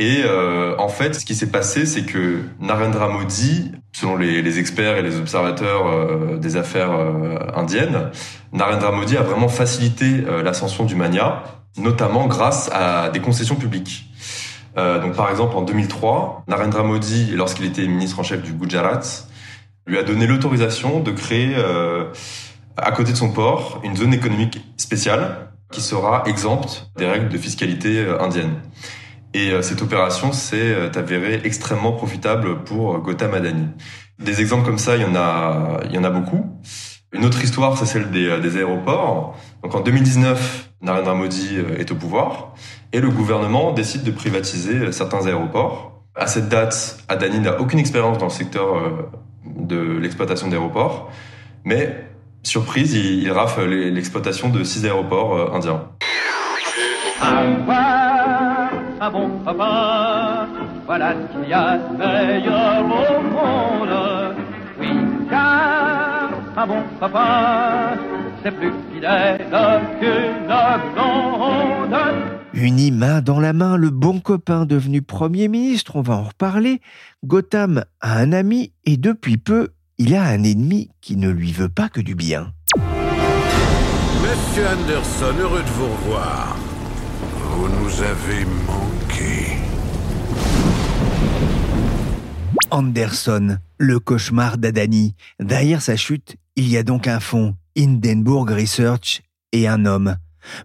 Et 0.00 0.22
euh, 0.24 0.74
en 0.78 0.88
fait, 0.88 1.14
ce 1.14 1.24
qui 1.24 1.36
s'est 1.36 1.50
passé, 1.50 1.86
c'est 1.86 2.02
que 2.02 2.40
Narendra 2.58 3.08
Modi, 3.08 3.70
selon 3.92 4.16
les, 4.16 4.58
experts 4.58 4.96
et 4.96 5.02
les 5.02 5.18
observateurs 5.18 6.36
des 6.40 6.56
affaires 6.56 6.90
indiennes, 7.54 8.10
Narendra 8.52 8.90
Modi 8.90 9.16
a 9.16 9.22
vraiment 9.22 9.46
facilité 9.46 10.24
l'ascension 10.42 10.84
du 10.84 10.96
mania, 10.96 11.44
notamment 11.76 12.26
grâce 12.26 12.70
à 12.72 13.10
des 13.10 13.20
concessions 13.20 13.56
publiques. 13.56 14.06
donc 14.76 15.14
par 15.14 15.30
exemple 15.30 15.56
en 15.56 15.62
2003, 15.62 16.44
Narendra 16.48 16.82
Modi, 16.82 17.32
lorsqu'il 17.34 17.64
était 17.66 17.86
ministre 17.86 18.20
en 18.20 18.22
chef 18.22 18.42
du 18.42 18.52
Gujarat, 18.52 19.00
lui 19.86 19.98
a 19.98 20.02
donné 20.02 20.26
l'autorisation 20.26 21.00
de 21.00 21.10
créer 21.10 21.54
euh, 21.56 22.04
à 22.76 22.92
côté 22.92 23.12
de 23.12 23.16
son 23.16 23.32
port 23.32 23.80
une 23.84 23.96
zone 23.96 24.14
économique 24.14 24.60
spéciale 24.76 25.50
qui 25.72 25.80
sera 25.80 26.22
exempte 26.26 26.90
des 26.96 27.06
règles 27.06 27.28
de 27.28 27.38
fiscalité 27.38 27.98
euh, 27.98 28.20
indienne. 28.20 28.54
Et 29.34 29.50
euh, 29.50 29.62
cette 29.62 29.82
opération 29.82 30.32
s'est 30.32 30.96
avérée 30.96 31.40
extrêmement 31.44 31.92
profitable 31.92 32.62
pour 32.64 32.98
Gautam 32.98 33.34
Adani. 33.34 33.68
Des 34.18 34.40
exemples 34.40 34.64
comme 34.64 34.78
ça, 34.78 34.96
il 34.96 35.02
y 35.02 35.04
en 35.04 35.16
a, 35.16 35.80
il 35.86 35.92
y 35.92 35.98
en 35.98 36.04
a 36.04 36.10
beaucoup. 36.10 36.60
Une 37.14 37.24
autre 37.24 37.42
histoire, 37.42 37.78
c'est 37.78 37.86
celle 37.86 38.10
des, 38.10 38.40
des, 38.40 38.56
aéroports. 38.56 39.36
Donc 39.62 39.74
en 39.74 39.80
2019, 39.80 40.70
Narendra 40.82 41.14
Modi 41.14 41.56
est 41.78 41.90
au 41.92 41.94
pouvoir 41.94 42.54
et 42.92 43.00
le 43.00 43.08
gouvernement 43.08 43.72
décide 43.72 44.02
de 44.04 44.10
privatiser 44.10 44.92
certains 44.92 45.26
aéroports 45.26 46.02
À 46.14 46.26
cette 46.26 46.48
date, 46.48 46.98
Adani 47.08 47.40
n'a 47.40 47.60
aucune 47.60 47.78
expérience 47.78 48.18
dans 48.18 48.26
le 48.26 48.30
secteur 48.30 48.76
euh, 48.76 49.10
de 49.44 49.98
l'exploitation 49.98 50.48
d'aéroports, 50.48 51.10
mais 51.64 52.04
surprise, 52.42 52.94
il, 52.94 53.30
rafle 53.30 53.64
l'exploitation 53.64 54.48
de 54.48 54.62
six 54.64 54.84
aéroports 54.84 55.36
euh, 55.36 55.56
indiens. 55.56 55.88
Un 66.64 66.66
bon 66.66 66.82
papa, 66.98 67.94
c'est 68.42 68.50
plus 68.50 68.72
fidèle 68.92 69.46
qu'une 70.00 70.46
blonde. 70.94 71.96
Unis 72.54 72.90
main 72.90 73.20
dans 73.20 73.40
la 73.40 73.52
main, 73.52 73.76
le 73.76 73.90
bon 73.90 74.20
copain 74.20 74.64
devenu 74.64 75.02
Premier 75.02 75.48
ministre, 75.48 75.96
on 75.96 76.02
va 76.02 76.14
en 76.14 76.22
reparler, 76.24 76.80
Gotham 77.24 77.84
a 78.00 78.16
un 78.16 78.32
ami 78.32 78.72
et 78.84 78.96
depuis 78.96 79.36
peu, 79.36 79.70
il 79.98 80.14
a 80.14 80.24
un 80.24 80.42
ennemi 80.42 80.90
qui 81.00 81.16
ne 81.16 81.28
lui 81.28 81.52
veut 81.52 81.68
pas 81.68 81.88
que 81.88 82.00
du 82.00 82.14
bien. 82.14 82.52
Monsieur 82.76 84.66
Anderson, 84.66 85.34
heureux 85.38 85.62
de 85.62 85.70
vous 85.70 85.92
revoir. 85.92 86.56
Vous 87.40 87.68
nous 87.68 88.02
avez 88.02 88.44
manqué. 88.66 89.58
Anderson, 92.70 93.58
le 93.78 94.00
cauchemar 94.00 94.58
d'Adani. 94.58 95.14
Derrière 95.38 95.82
sa 95.82 95.96
chute, 95.96 96.36
il 96.56 96.68
y 96.68 96.76
a 96.76 96.82
donc 96.82 97.08
un 97.08 97.20
fonds, 97.20 97.56
Hindenburg 97.76 98.50
Research, 98.50 99.22
et 99.52 99.66
un 99.68 99.86
homme. 99.86 100.16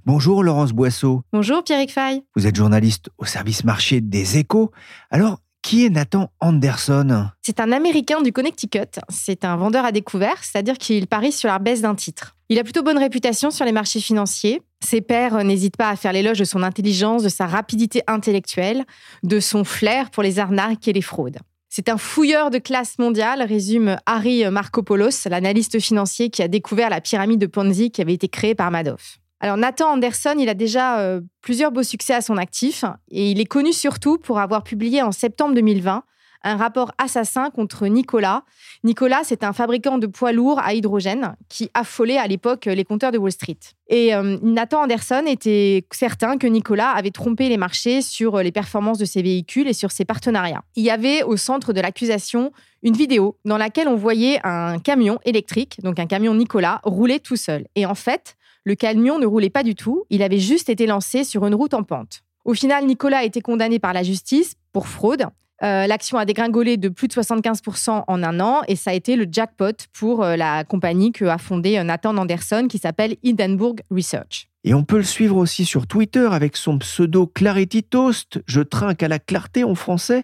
Bonjour 0.06 0.44
Laurence 0.44 0.72
Boisseau. 0.72 1.24
Bonjour 1.32 1.64
Pierrick 1.64 1.92
Fay. 1.92 2.24
Vous 2.36 2.46
êtes 2.46 2.56
journaliste 2.56 3.10
au 3.18 3.26
service 3.26 3.64
marché 3.64 4.02
des 4.02 4.38
échos. 4.38 4.72
Alors, 5.10 5.40
qui 5.62 5.86
est 5.86 5.90
Nathan 5.90 6.32
Anderson? 6.40 7.30
C'est 7.42 7.60
un 7.60 7.72
Américain 7.72 8.22
du 8.22 8.32
Connecticut. 8.32 9.00
C'est 9.10 9.46
un 9.46 9.58
vendeur 9.58 9.86
à 9.86 9.92
découvert, 9.92 10.44
c'est-à-dire 10.44 10.78
qu'il 10.78 11.08
parie 11.08 11.32
sur 11.32 11.50
la 11.50 11.60
baisse 11.60 11.82
d'un 11.82 11.96
titre. 11.96 12.36
Il 12.50 12.60
a 12.60 12.64
plutôt 12.64 12.84
bonne 12.84 12.98
réputation 12.98 13.52
sur 13.52 13.66
les 13.66 13.72
marchés 13.72 14.00
financiers. 14.00 14.62
Ses 14.84 15.02
pairs 15.02 15.44
n'hésitent 15.44 15.78
pas 15.78 15.90
à 15.90 15.96
faire 15.96 16.14
l'éloge 16.14 16.40
de 16.40 16.46
son 16.46 16.64
intelligence, 16.64 17.24
de 17.24 17.30
sa 17.30 17.46
rapidité 17.46 18.02
intellectuelle, 18.08 18.86
de 19.24 19.40
son 19.40 19.64
flair 19.64 20.10
pour 20.12 20.24
les 20.24 20.40
arnaques 20.40 20.88
et 20.88 20.94
les 20.94 21.02
fraudes. 21.02 21.38
C'est 21.70 21.88
un 21.88 21.98
fouilleur 21.98 22.50
de 22.50 22.58
classe 22.58 22.98
mondiale, 22.98 23.44
résume 23.44 23.98
Harry 24.08 24.50
Markopoulos, 24.50 25.28
l'analyste 25.30 25.80
financier 25.80 26.32
qui 26.32 26.42
a 26.42 26.48
découvert 26.48 26.90
la 26.90 27.00
pyramide 27.00 27.40
de 27.40 27.46
Ponzi 27.46 27.92
qui 27.92 28.02
avait 28.02 28.16
été 28.16 28.28
créée 28.28 28.56
par 28.56 28.72
Madoff. 28.72 29.20
Alors 29.40 29.56
Nathan 29.56 29.94
Anderson, 29.94 30.36
il 30.38 30.50
a 30.50 30.54
déjà 30.56 31.00
euh, 31.00 31.22
plusieurs 31.42 31.72
beaux 31.72 31.84
succès 31.84 32.14
à 32.14 32.22
son 32.22 32.38
actif 32.38 32.84
et 33.12 33.32
il 33.32 33.40
est 33.40 33.46
connu 33.46 33.72
surtout 33.72 34.18
pour 34.18 34.40
avoir 34.40 34.64
publié 34.64 35.02
en 35.02 35.12
septembre 35.12 35.54
2020 35.54 36.04
un 36.44 36.56
rapport 36.56 36.92
assassin 36.98 37.50
contre 37.50 37.88
Nicolas. 37.88 38.44
Nicolas, 38.84 39.22
c'est 39.24 39.44
un 39.44 39.54
fabricant 39.54 39.98
de 39.98 40.08
poids 40.08 40.32
lourds 40.32 40.60
à 40.60 40.74
hydrogène 40.74 41.36
qui 41.50 41.70
affolait 41.74 42.18
à 42.18 42.28
l'époque 42.28 42.66
les 42.66 42.84
compteurs 42.84 43.12
de 43.12 43.18
Wall 43.18 43.32
Street. 43.32 43.58
Et 43.88 44.14
euh, 44.14 44.38
Nathan 44.42 44.84
Anderson 44.84 45.24
était 45.28 45.86
certain 45.92 46.38
que 46.38 46.48
Nicolas 46.48 46.92
avait 46.92 47.12
trompé 47.12 47.50
les 47.50 47.58
marchés 47.58 48.02
sur 48.02 48.38
les 48.38 48.52
performances 48.52 49.00
de 49.00 49.06
ses 49.06 49.22
véhicules 49.22 49.68
et 49.68 49.74
sur 49.74 49.92
ses 49.92 50.06
partenariats. 50.06 50.64
Il 50.76 50.84
y 50.84 50.92
avait 50.92 51.24
au 51.24 51.38
centre 51.38 51.74
de 51.74 51.82
l'accusation 51.82 52.52
une 52.84 52.96
vidéo 52.96 53.38
dans 53.46 53.58
laquelle 53.58 53.88
on 53.88 53.96
voyait 53.96 54.40
un 54.44 54.80
camion 54.80 55.20
électrique, 55.26 55.80
donc 55.84 56.00
un 56.00 56.06
camion 56.06 56.34
Nicolas, 56.34 56.80
rouler 56.84 57.20
tout 57.20 57.36
seul. 57.36 57.66
Et 57.76 57.86
en 57.86 57.96
fait, 57.96 58.36
le 58.64 58.76
camion 58.76 59.20
ne 59.20 59.26
roulait 59.26 59.50
pas 59.50 59.64
du 59.64 59.76
tout, 59.76 60.06
il 60.10 60.22
avait 60.22 60.40
juste 60.40 60.70
été 60.70 60.86
lancé 60.86 61.24
sur 61.24 61.46
une 61.46 61.56
route 61.56 61.74
en 61.74 61.84
pente. 61.84 62.22
Au 62.46 62.54
final, 62.54 62.86
Nicolas 62.86 63.20
a 63.20 63.24
été 63.24 63.42
condamné 63.42 63.80
par 63.80 63.94
la 63.94 64.04
justice 64.04 64.56
pour 64.72 64.88
fraude. 64.88 65.26
Euh, 65.62 65.88
l'action 65.88 66.18
a 66.18 66.26
dégringolé 66.26 66.78
de 66.78 66.90
plus 66.90 67.08
de 67.08 67.14
75% 67.14 68.04
en 68.08 68.24
un 68.24 68.40
an 68.40 68.62
et 68.68 68.76
ça 68.76 68.92
a 68.92 68.94
été 68.94 69.16
le 69.16 69.28
jackpot 69.30 69.74
pour 69.94 70.24
euh, 70.24 70.36
la 70.36 70.64
compagnie 70.64 71.12
que 71.12 71.26
a 71.26 71.38
fondée 71.38 71.78
euh, 71.78 71.84
Nathan 71.84 72.16
Anderson 72.18 72.68
qui 72.70 72.78
s'appelle 72.78 73.16
Hindenburg 73.26 73.82
Research. 73.92 74.48
Et 74.66 74.74
on 74.74 74.84
peut 74.84 74.98
le 74.98 75.04
suivre 75.04 75.38
aussi 75.38 75.66
sur 75.66 75.88
Twitter 75.88 76.28
avec 76.32 76.58
son 76.58 76.80
pseudo 76.80 77.28
Clarity 77.28 77.84
Toast. 77.84 78.42
Je 78.46 78.62
trinque 78.62 79.02
à 79.04 79.08
la 79.08 79.20
clarté 79.20 79.64
en 79.64 79.76
français. 79.76 80.24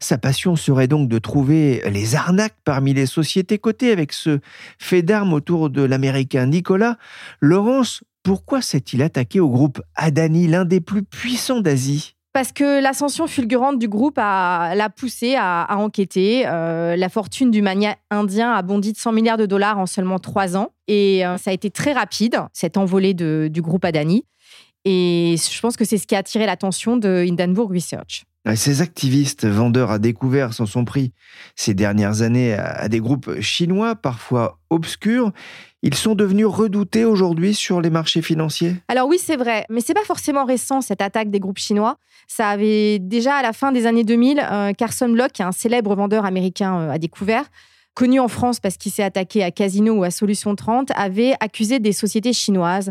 Sa 0.00 0.18
passion 0.18 0.56
serait 0.56 0.88
donc 0.88 1.08
de 1.08 1.18
trouver 1.18 1.82
les 1.88 2.16
arnaques 2.16 2.56
parmi 2.64 2.94
les 2.94 3.06
sociétés 3.06 3.58
cotées 3.58 3.92
avec 3.92 4.12
ce 4.12 4.40
fait 4.78 5.02
d'armes 5.02 5.32
autour 5.32 5.70
de 5.70 5.82
l'américain 5.82 6.46
Nicolas. 6.46 6.96
Laurence, 7.40 8.02
pourquoi 8.24 8.60
s'est-il 8.60 9.02
attaqué 9.02 9.38
au 9.38 9.48
groupe 9.48 9.80
Adani, 9.94 10.48
l'un 10.48 10.64
des 10.64 10.80
plus 10.80 11.04
puissants 11.04 11.60
d'Asie? 11.60 12.15
Parce 12.36 12.52
que 12.52 12.82
l'ascension 12.82 13.26
fulgurante 13.26 13.78
du 13.78 13.88
groupe 13.88 14.18
l'a 14.18 14.90
poussé 14.94 15.36
à, 15.38 15.74
enquêter. 15.78 16.42
Euh, 16.46 16.94
la 16.94 17.08
fortune 17.08 17.50
du 17.50 17.62
mania 17.62 17.96
indien 18.10 18.52
a 18.52 18.60
bondi 18.60 18.92
de 18.92 18.98
100 18.98 19.12
milliards 19.12 19.38
de 19.38 19.46
dollars 19.46 19.78
en 19.78 19.86
seulement 19.86 20.18
trois 20.18 20.54
ans. 20.54 20.68
Et 20.86 21.24
euh, 21.24 21.38
ça 21.38 21.48
a 21.48 21.54
été 21.54 21.70
très 21.70 21.94
rapide, 21.94 22.38
cette 22.52 22.76
envolée 22.76 23.14
du 23.14 23.62
groupe 23.62 23.86
Adani. 23.86 24.26
Et 24.84 25.36
je 25.38 25.60
pense 25.62 25.78
que 25.78 25.86
c'est 25.86 25.96
ce 25.96 26.06
qui 26.06 26.14
a 26.14 26.18
attiré 26.18 26.44
l'attention 26.44 26.98
de 26.98 27.24
Hindenburg 27.26 27.72
Research. 27.72 28.26
Ces 28.54 28.80
activistes 28.80 29.46
vendeurs 29.46 29.90
à 29.90 29.98
découvert 29.98 30.54
s'en 30.54 30.66
sont 30.66 30.84
pris 30.84 31.12
ces 31.56 31.74
dernières 31.74 32.22
années 32.22 32.54
à 32.54 32.88
des 32.88 33.00
groupes 33.00 33.40
chinois, 33.40 33.96
parfois 33.96 34.60
obscurs. 34.70 35.32
Ils 35.82 35.94
sont 35.94 36.14
devenus 36.14 36.46
redoutés 36.46 37.04
aujourd'hui 37.04 37.54
sur 37.54 37.80
les 37.80 37.90
marchés 37.90 38.22
financiers? 38.22 38.74
Alors 38.88 39.08
oui, 39.08 39.18
c'est 39.22 39.36
vrai, 39.36 39.66
mais 39.70 39.80
c'est 39.80 39.94
pas 39.94 40.04
forcément 40.04 40.44
récent 40.44 40.80
cette 40.80 41.00
attaque 41.00 41.30
des 41.30 41.38
groupes 41.38 41.58
chinois. 41.58 41.96
Ça 42.26 42.48
avait 42.48 42.98
déjà 42.98 43.36
à 43.36 43.42
la 43.42 43.52
fin 43.52 43.72
des 43.72 43.86
années 43.86 44.02
2000, 44.02 44.40
euh, 44.40 44.72
Carson 44.72 45.08
Block, 45.08 45.40
un 45.40 45.52
célèbre 45.52 45.94
vendeur 45.94 46.24
américain 46.24 46.80
euh, 46.80 46.90
à 46.90 46.98
découvert, 46.98 47.44
connu 47.94 48.18
en 48.18 48.28
France 48.28 48.58
parce 48.58 48.76
qu'il 48.76 48.90
s'est 48.90 49.02
attaqué 49.02 49.44
à 49.44 49.50
Casino 49.50 49.94
ou 49.94 50.02
à 50.02 50.10
Solution 50.10 50.56
30, 50.56 50.90
avait 50.96 51.34
accusé 51.40 51.78
des 51.78 51.92
sociétés 51.92 52.32
chinoises, 52.32 52.90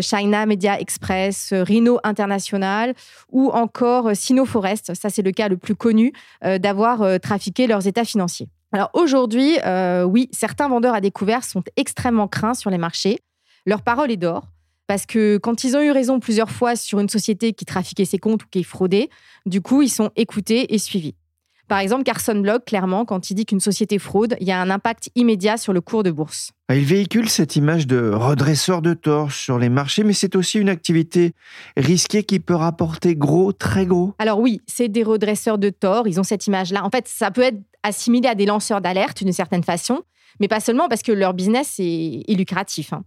China 0.00 0.46
Media 0.46 0.78
Express, 0.80 1.52
Rhino 1.52 1.98
International 2.04 2.94
ou 3.30 3.50
encore 3.50 4.14
Sino 4.14 4.44
Forest, 4.44 4.94
ça 4.94 5.10
c'est 5.10 5.22
le 5.22 5.32
cas 5.32 5.48
le 5.48 5.56
plus 5.56 5.74
connu, 5.74 6.12
d'avoir 6.42 7.20
trafiqué 7.20 7.66
leurs 7.66 7.86
états 7.86 8.04
financiers. 8.04 8.48
Alors 8.72 8.90
aujourd'hui, 8.92 9.58
euh, 9.66 10.04
oui, 10.04 10.28
certains 10.32 10.68
vendeurs 10.68 10.94
à 10.94 11.00
découvert 11.00 11.44
sont 11.44 11.62
extrêmement 11.76 12.28
craints 12.28 12.54
sur 12.54 12.70
les 12.70 12.78
marchés. 12.78 13.18
Leur 13.66 13.82
parole 13.82 14.10
est 14.10 14.16
d'or. 14.16 14.48
Parce 14.86 15.06
que 15.06 15.38
quand 15.38 15.62
ils 15.62 15.76
ont 15.76 15.80
eu 15.80 15.92
raison 15.92 16.18
plusieurs 16.18 16.50
fois 16.50 16.74
sur 16.74 16.98
une 16.98 17.08
société 17.08 17.52
qui 17.52 17.64
trafiquait 17.64 18.04
ses 18.04 18.18
comptes 18.18 18.44
ou 18.44 18.46
qui 18.50 18.64
fraudait, 18.64 19.08
du 19.46 19.60
coup, 19.60 19.82
ils 19.82 19.88
sont 19.88 20.10
écoutés 20.16 20.74
et 20.74 20.78
suivis. 20.78 21.14
Par 21.70 21.78
exemple, 21.78 22.02
Carson 22.02 22.34
Block, 22.34 22.64
clairement, 22.64 23.04
quand 23.04 23.30
il 23.30 23.34
dit 23.34 23.46
qu'une 23.46 23.60
société 23.60 24.00
fraude, 24.00 24.34
il 24.40 24.48
y 24.48 24.50
a 24.50 24.60
un 24.60 24.70
impact 24.70 25.10
immédiat 25.14 25.56
sur 25.56 25.72
le 25.72 25.80
cours 25.80 26.02
de 26.02 26.10
bourse. 26.10 26.50
Ah, 26.68 26.74
il 26.74 26.84
véhicule 26.84 27.28
cette 27.28 27.54
image 27.54 27.86
de 27.86 28.10
redresseur 28.12 28.82
de 28.82 28.92
torche 28.92 29.44
sur 29.44 29.56
les 29.56 29.68
marchés, 29.68 30.02
mais 30.02 30.12
c'est 30.12 30.34
aussi 30.34 30.58
une 30.58 30.68
activité 30.68 31.32
risquée 31.76 32.24
qui 32.24 32.40
peut 32.40 32.56
rapporter 32.56 33.14
gros, 33.14 33.52
très 33.52 33.86
gros. 33.86 34.14
Alors 34.18 34.40
oui, 34.40 34.60
c'est 34.66 34.88
des 34.88 35.04
redresseurs 35.04 35.58
de 35.58 35.70
tort, 35.70 36.08
ils 36.08 36.18
ont 36.18 36.24
cette 36.24 36.48
image-là. 36.48 36.84
En 36.84 36.90
fait, 36.90 37.06
ça 37.06 37.30
peut 37.30 37.42
être 37.42 37.60
assimilé 37.84 38.28
à 38.28 38.34
des 38.34 38.46
lanceurs 38.46 38.80
d'alerte 38.80 39.22
d'une 39.22 39.32
certaine 39.32 39.62
façon, 39.62 40.02
mais 40.40 40.48
pas 40.48 40.58
seulement 40.58 40.88
parce 40.88 41.02
que 41.02 41.12
leur 41.12 41.34
business 41.34 41.76
est, 41.78 42.24
lucratif. 42.34 42.92
Hein. 42.92 43.04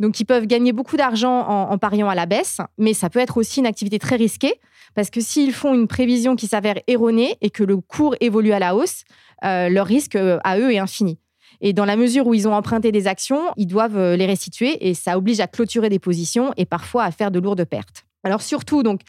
Donc 0.00 0.20
ils 0.20 0.26
peuvent 0.26 0.46
gagner 0.46 0.74
beaucoup 0.74 0.98
d'argent 0.98 1.48
en, 1.48 1.78
pariant 1.78 2.10
à 2.10 2.14
la 2.14 2.26
baisse, 2.26 2.58
mais 2.76 2.92
ça 2.92 3.08
peut 3.08 3.20
être 3.20 3.38
aussi 3.38 3.60
une 3.60 3.66
activité 3.66 3.98
très 3.98 4.16
risquée 4.16 4.60
parce 4.94 5.10
que 5.10 5.20
s'ils 5.20 5.52
font 5.52 5.74
une 5.74 5.88
prévision 5.88 6.36
qui 6.36 6.46
s'avère 6.46 6.76
erronée 6.86 7.36
et 7.40 7.50
que 7.50 7.62
le 7.62 7.76
cours 7.76 8.14
évolue 8.20 8.52
à 8.52 8.58
la 8.58 8.74
hausse, 8.74 9.04
euh, 9.44 9.68
leur 9.68 9.86
risque 9.86 10.16
euh, 10.16 10.38
à 10.44 10.58
eux 10.58 10.72
est 10.72 10.78
infini. 10.78 11.18
Et 11.60 11.72
dans 11.72 11.84
la 11.84 11.96
mesure 11.96 12.26
où 12.26 12.34
ils 12.34 12.48
ont 12.48 12.54
emprunté 12.54 12.92
des 12.92 13.06
actions, 13.06 13.42
ils 13.56 13.66
doivent 13.66 13.98
euh, 13.98 14.16
les 14.16 14.26
restituer 14.26 14.88
et 14.88 14.94
ça 14.94 15.16
oblige 15.16 15.40
à 15.40 15.46
clôturer 15.46 15.88
des 15.88 15.98
positions 15.98 16.52
et 16.56 16.66
parfois 16.66 17.04
à 17.04 17.10
faire 17.10 17.30
de 17.30 17.38
lourdes 17.38 17.64
pertes. 17.64 18.04
Alors 18.24 18.42
surtout, 18.42 18.82
donc, 18.82 19.00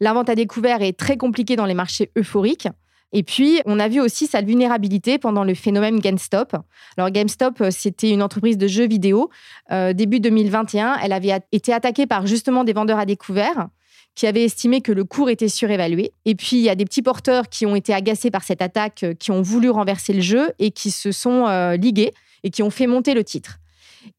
la 0.00 0.12
vente 0.12 0.28
à 0.28 0.34
découvert 0.34 0.82
est 0.82 0.98
très 0.98 1.16
compliquée 1.16 1.56
dans 1.56 1.66
les 1.66 1.74
marchés 1.74 2.10
euphoriques. 2.18 2.68
Et 3.14 3.22
puis, 3.22 3.60
on 3.66 3.78
a 3.78 3.88
vu 3.88 4.00
aussi 4.00 4.26
sa 4.26 4.40
vulnérabilité 4.40 5.18
pendant 5.18 5.44
le 5.44 5.52
phénomène 5.54 6.00
GameStop. 6.00 6.56
Alors, 6.96 7.10
GameStop, 7.10 7.62
c'était 7.68 8.10
une 8.10 8.22
entreprise 8.22 8.56
de 8.56 8.66
jeux 8.66 8.88
vidéo. 8.88 9.28
Début 9.70 10.18
2021, 10.18 10.96
elle 11.02 11.12
avait 11.12 11.38
été 11.52 11.74
attaquée 11.74 12.06
par 12.06 12.26
justement 12.26 12.64
des 12.64 12.72
vendeurs 12.72 12.98
à 12.98 13.04
découvert 13.04 13.68
qui 14.14 14.26
avaient 14.26 14.44
estimé 14.44 14.80
que 14.80 14.92
le 14.92 15.04
cours 15.04 15.30
était 15.30 15.48
surévalué. 15.48 16.12
Et 16.24 16.34
puis, 16.34 16.56
il 16.56 16.62
y 16.62 16.68
a 16.68 16.74
des 16.74 16.84
petits 16.84 17.02
porteurs 17.02 17.48
qui 17.48 17.66
ont 17.66 17.74
été 17.74 17.94
agacés 17.94 18.30
par 18.30 18.44
cette 18.44 18.62
attaque, 18.62 19.04
euh, 19.04 19.14
qui 19.14 19.30
ont 19.30 19.42
voulu 19.42 19.70
renverser 19.70 20.12
le 20.12 20.20
jeu 20.20 20.52
et 20.58 20.70
qui 20.70 20.90
se 20.90 21.12
sont 21.12 21.46
ligués 21.76 22.12
et 22.42 22.50
qui 22.50 22.62
ont 22.62 22.70
fait 22.70 22.86
monter 22.86 23.14
le 23.14 23.24
titre. 23.24 23.58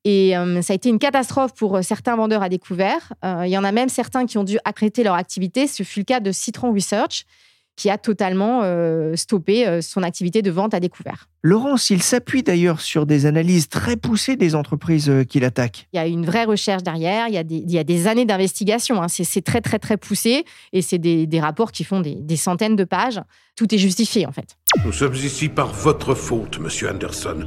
Et 0.06 0.34
ça 0.62 0.74
a 0.74 0.76
été 0.76 0.90
une 0.90 1.00
catastrophe 1.00 1.54
pour 1.54 1.84
certains 1.84 2.16
vendeurs 2.16 2.42
à 2.42 2.50
découvert. 2.50 3.14
il 3.24 3.50
y 3.50 3.58
en 3.58 3.64
a 3.64 3.72
même 3.72 3.90
certains 3.90 4.26
qui 4.26 4.38
ont 4.38 4.44
dû 4.44 4.58
accréter 4.64 5.04
leur 5.04 5.16
activité. 5.16 5.68
Ce 5.68 5.84
fut 5.84 6.00
le 6.00 6.06
cas 6.06 6.20
de 6.22 6.32
Citron 6.32 6.74
Research, 6.74 7.26
qui 7.76 7.90
a 7.90 7.98
totalement 7.98 8.62
euh, 8.64 9.16
stoppé 9.16 9.68
euh, 9.68 9.82
son 9.82 10.04
activité 10.04 10.42
de 10.42 10.52
vente 10.52 10.74
à 10.74 10.80
découvert. 10.80 11.28
Laurence, 11.42 11.90
il 11.90 12.02
s'appuie 12.02 12.44
d'ailleurs 12.44 12.80
sur 12.82 13.06
des 13.06 13.26
analyses 13.26 13.68
très 13.68 13.96
poussées 13.98 14.36
des 14.36 14.56
entreprises 14.56 15.10
euh, 15.10 15.24
qu'il 15.24 15.44
attaque. 15.44 15.88
Il 15.92 15.98
y 15.98 16.00
a 16.00 16.08
une 16.08 16.26
vraie 16.26 16.46
recherche 16.46 16.84
derrière, 16.84 17.28
il 17.28 17.34
y 17.34 17.38
a 17.38 17.44
des, 17.44 17.56
il 17.58 17.72
y 17.72 17.80
a 17.80 17.84
des 17.84 18.08
années 18.08 18.26
d'investigation. 18.26 19.02
hein. 19.02 19.08
C'est 19.08 19.24
c'est 19.24 19.42
très, 19.42 19.62
très, 19.62 19.80
très 19.80 19.98
poussé 19.98 20.46
et 20.72 20.82
c'est 20.82 21.00
des, 21.00 21.28
des 21.28 21.40
rapports 21.40 21.72
qui 21.72 21.84
font 21.84 22.00
des, 22.00 22.16
des 22.16 22.38
centaines 22.38 22.76
de 22.76 22.84
pages. 22.84 23.22
Tout 23.56 23.74
est 23.74 23.78
justifié, 23.78 24.26
en 24.26 24.32
fait. 24.32 24.58
Nous 24.86 24.92
sommes 24.92 25.16
ici 25.16 25.50
par 25.50 25.72
votre 25.74 26.16
faute, 26.16 26.60
monsieur 26.60 26.90
Anderson. 26.90 27.46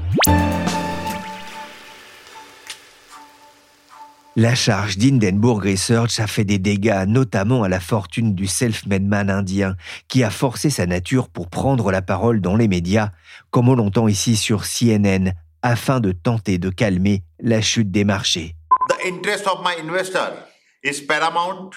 La 4.39 4.55
charge 4.55 4.99
d'Hindenburg 4.99 5.65
Research 5.65 6.21
a 6.21 6.27
fait 6.27 6.45
des 6.45 6.59
dégâts, 6.59 7.07
notamment 7.09 7.63
à 7.63 7.71
la 7.71 7.81
fortune 7.81 8.35
du 8.35 8.47
self-made 8.47 9.07
man 9.07 9.31
indien, 9.31 9.77
qui 10.09 10.23
a 10.23 10.29
forcé 10.29 10.69
sa 10.69 10.85
nature 10.85 11.31
pour 11.31 11.49
prendre 11.49 11.91
la 11.91 12.03
parole 12.03 12.43
dans 12.43 12.55
les 12.55 12.69
médias, 12.69 13.13
comme 13.51 13.71
on 13.71 13.75
l'entend 13.75 14.09
ici 14.09 14.37
sur 14.37 14.65
CNN, 14.65 15.33
afin 15.63 16.01
de 16.01 16.13
tenter 16.13 16.59
de 16.59 16.69
calmer 16.69 17.23
la 17.41 17.63
chute 17.63 17.91
des 17.91 18.05
marchés. 18.05 18.55
The 18.91 19.07
interest 19.09 19.47
of 19.47 19.61
my 19.65 19.73
investor 19.83 20.35
is 20.85 21.01
paramount 21.01 21.71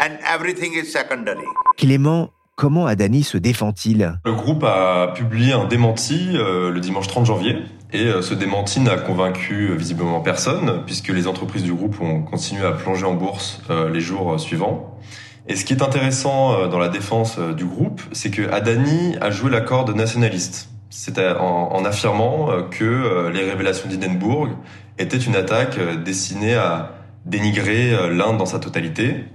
and 0.00 0.16
everything 0.32 0.72
is 0.72 0.92
secondary. 0.92 1.48
Clément, 1.76 2.30
comment 2.54 2.86
Adani 2.86 3.24
se 3.24 3.38
défend-il? 3.38 4.20
Le 4.24 4.32
groupe 4.32 4.62
a 4.62 5.08
publié 5.16 5.52
un 5.52 5.64
démenti 5.64 6.30
euh, 6.34 6.70
le 6.70 6.78
dimanche 6.78 7.08
30 7.08 7.26
janvier 7.26 7.56
et 7.94 8.08
euh, 8.08 8.22
ce 8.22 8.34
démenti 8.34 8.80
n'a 8.80 8.96
convaincu 8.96 9.70
euh, 9.70 9.76
visiblement 9.76 10.20
personne 10.20 10.82
puisque 10.84 11.08
les 11.08 11.28
entreprises 11.28 11.62
du 11.62 11.72
groupe 11.72 12.00
ont 12.00 12.22
continué 12.22 12.66
à 12.66 12.72
plonger 12.72 13.06
en 13.06 13.14
bourse 13.14 13.62
euh, 13.70 13.88
les 13.88 14.00
jours 14.00 14.38
suivants. 14.38 14.98
Et 15.46 15.54
ce 15.54 15.64
qui 15.64 15.74
est 15.74 15.82
intéressant 15.82 16.68
dans 16.68 16.78
la 16.78 16.88
défense 16.88 17.38
du 17.38 17.66
groupe, 17.66 18.00
c'est 18.12 18.30
que 18.30 18.50
Adani 18.50 19.14
a 19.20 19.30
joué 19.30 19.50
la 19.50 19.60
corde 19.60 19.94
nationaliste. 19.94 20.70
C'est 20.88 21.18
en, 21.18 21.84
affirmant 21.84 22.48
que 22.70 23.28
les 23.28 23.50
révélations 23.50 23.86
d'Hindenburg 23.90 24.56
étaient 24.98 25.18
une 25.18 25.36
attaque 25.36 25.78
destinée 26.02 26.54
à 26.54 26.94
dénigrer 27.26 27.90
l'Inde 28.10 28.38
dans 28.38 28.46
sa 28.46 28.58
totalité. 28.58 29.26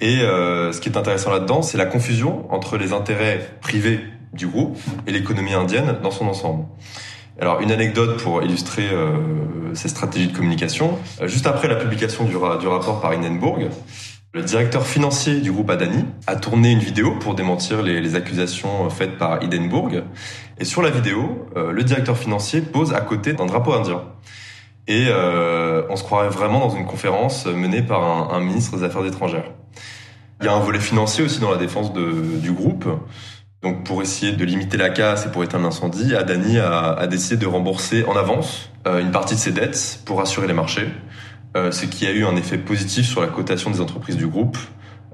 Et 0.00 0.20
ce 0.20 0.80
qui 0.80 0.88
est 0.88 0.96
intéressant 0.96 1.30
là-dedans, 1.30 1.60
c'est 1.60 1.76
la 1.76 1.84
confusion 1.84 2.50
entre 2.50 2.78
les 2.78 2.94
intérêts 2.94 3.58
privés 3.60 4.00
du 4.32 4.46
groupe 4.46 4.78
et 5.06 5.12
l'économie 5.12 5.52
indienne 5.52 5.96
dans 6.02 6.10
son 6.10 6.28
ensemble. 6.28 6.64
Alors 7.40 7.60
une 7.60 7.70
anecdote 7.70 8.22
pour 8.22 8.42
illustrer 8.42 8.88
euh, 8.90 9.74
ces 9.74 9.88
stratégies 9.88 10.28
de 10.28 10.36
communication. 10.36 10.98
Euh, 11.20 11.28
juste 11.28 11.46
après 11.46 11.68
la 11.68 11.76
publication 11.76 12.24
du, 12.24 12.36
ra- 12.36 12.56
du 12.56 12.66
rapport 12.66 13.00
par 13.00 13.10
Hindenburg, 13.12 13.68
le 14.32 14.42
directeur 14.42 14.86
financier 14.86 15.40
du 15.40 15.52
groupe 15.52 15.70
Adani 15.70 16.04
a 16.26 16.36
tourné 16.36 16.70
une 16.70 16.78
vidéo 16.78 17.12
pour 17.20 17.34
démentir 17.34 17.82
les, 17.82 18.14
accusations 18.14 18.88
faites 18.90 19.18
par 19.18 19.42
Hindenburg. 19.42 20.04
Et 20.58 20.64
sur 20.64 20.82
la 20.82 20.90
vidéo, 20.90 21.46
euh, 21.56 21.72
le 21.72 21.84
directeur 21.84 22.16
financier 22.16 22.62
pose 22.62 22.94
à 22.94 23.00
côté 23.00 23.34
d'un 23.34 23.46
drapeau 23.46 23.72
indien. 23.72 24.02
Et 24.88 25.06
euh, 25.08 25.82
on 25.90 25.96
se 25.96 26.04
croirait 26.04 26.28
vraiment 26.28 26.60
dans 26.60 26.74
une 26.74 26.86
conférence 26.86 27.46
menée 27.46 27.82
par 27.82 28.32
un, 28.32 28.40
ministre 28.40 28.76
des 28.76 28.84
Affaires 28.84 29.04
étrangères. 29.04 29.50
Il 30.40 30.46
y 30.46 30.48
a 30.48 30.54
un 30.54 30.60
volet 30.60 30.80
financier 30.80 31.24
aussi 31.24 31.40
dans 31.40 31.50
la 31.50 31.56
défense 31.56 31.92
du 31.92 32.52
groupe. 32.52 32.86
Donc 33.62 33.84
pour 33.84 34.02
essayer 34.02 34.32
de 34.32 34.44
limiter 34.44 34.76
la 34.76 34.90
casse 34.90 35.26
et 35.26 35.30
pour 35.30 35.42
éteindre 35.42 35.64
l'incendie, 35.64 36.14
Adani 36.14 36.58
a, 36.58 36.92
a 36.92 37.06
décidé 37.06 37.36
de 37.36 37.46
rembourser 37.46 38.04
en 38.04 38.14
avance 38.14 38.70
euh, 38.86 39.00
une 39.00 39.10
partie 39.10 39.34
de 39.34 39.40
ses 39.40 39.50
dettes 39.50 40.00
pour 40.04 40.20
assurer 40.20 40.46
les 40.46 40.52
marchés, 40.52 40.88
euh, 41.56 41.72
ce 41.72 41.86
qui 41.86 42.06
a 42.06 42.12
eu 42.12 42.24
un 42.24 42.36
effet 42.36 42.58
positif 42.58 43.06
sur 43.06 43.22
la 43.22 43.28
cotation 43.28 43.70
des 43.70 43.80
entreprises 43.80 44.16
du 44.16 44.26
groupe 44.26 44.58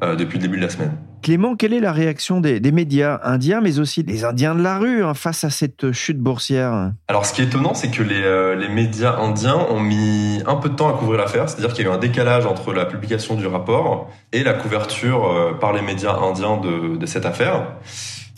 euh, 0.03 0.17
depuis 0.17 0.39
le 0.39 0.43
début 0.43 0.57
de 0.59 0.63
la 0.65 0.71
semaine. 0.71 0.93
Clément, 1.23 1.55
quelle 1.55 1.73
est 1.73 1.81
la 1.81 1.93
réaction 1.93 2.41
des, 2.41 2.59
des 2.59 2.73
médias 2.73 3.21
indiens, 3.23 3.61
mais 3.63 3.79
aussi 3.79 4.03
des 4.03 4.25
Indiens 4.25 4.57
de 4.57 4.63
la 4.63 4.77
rue, 4.77 5.05
hein, 5.05 5.15
face 5.15 5.45
à 5.45 5.51
cette 5.51 5.93
chute 5.93 6.19
boursière? 6.19 6.91
Alors 7.07 7.25
ce 7.25 7.33
qui 7.33 7.43
est 7.43 7.45
étonnant, 7.45 7.75
c'est 7.75 7.93
que 7.93 8.03
les, 8.03 8.57
les 8.59 8.69
médias 8.69 9.17
indiens 9.19 9.57
ont 9.71 9.79
mis 9.79 10.43
un 10.47 10.57
peu 10.57 10.69
de 10.69 10.75
temps 10.75 10.89
à 10.89 10.99
couvrir 10.99 11.21
l'affaire, 11.21 11.49
c'est-à-dire 11.49 11.73
qu'il 11.75 11.85
y 11.87 11.89
a 11.89 11.93
eu 11.93 11.95
un 11.95 11.99
décalage 11.99 12.45
entre 12.45 12.75
la 12.75 12.87
publication 12.87 13.37
du 13.37 13.47
rapport 13.47 14.11
et 14.33 14.43
la 14.43 14.53
couverture 14.53 15.57
par 15.61 15.73
les 15.73 15.81
médias 15.81 16.17
indiens 16.17 16.57
de, 16.57 16.97
de 16.97 17.07
cette 17.07 17.25
affaire. 17.25 17.69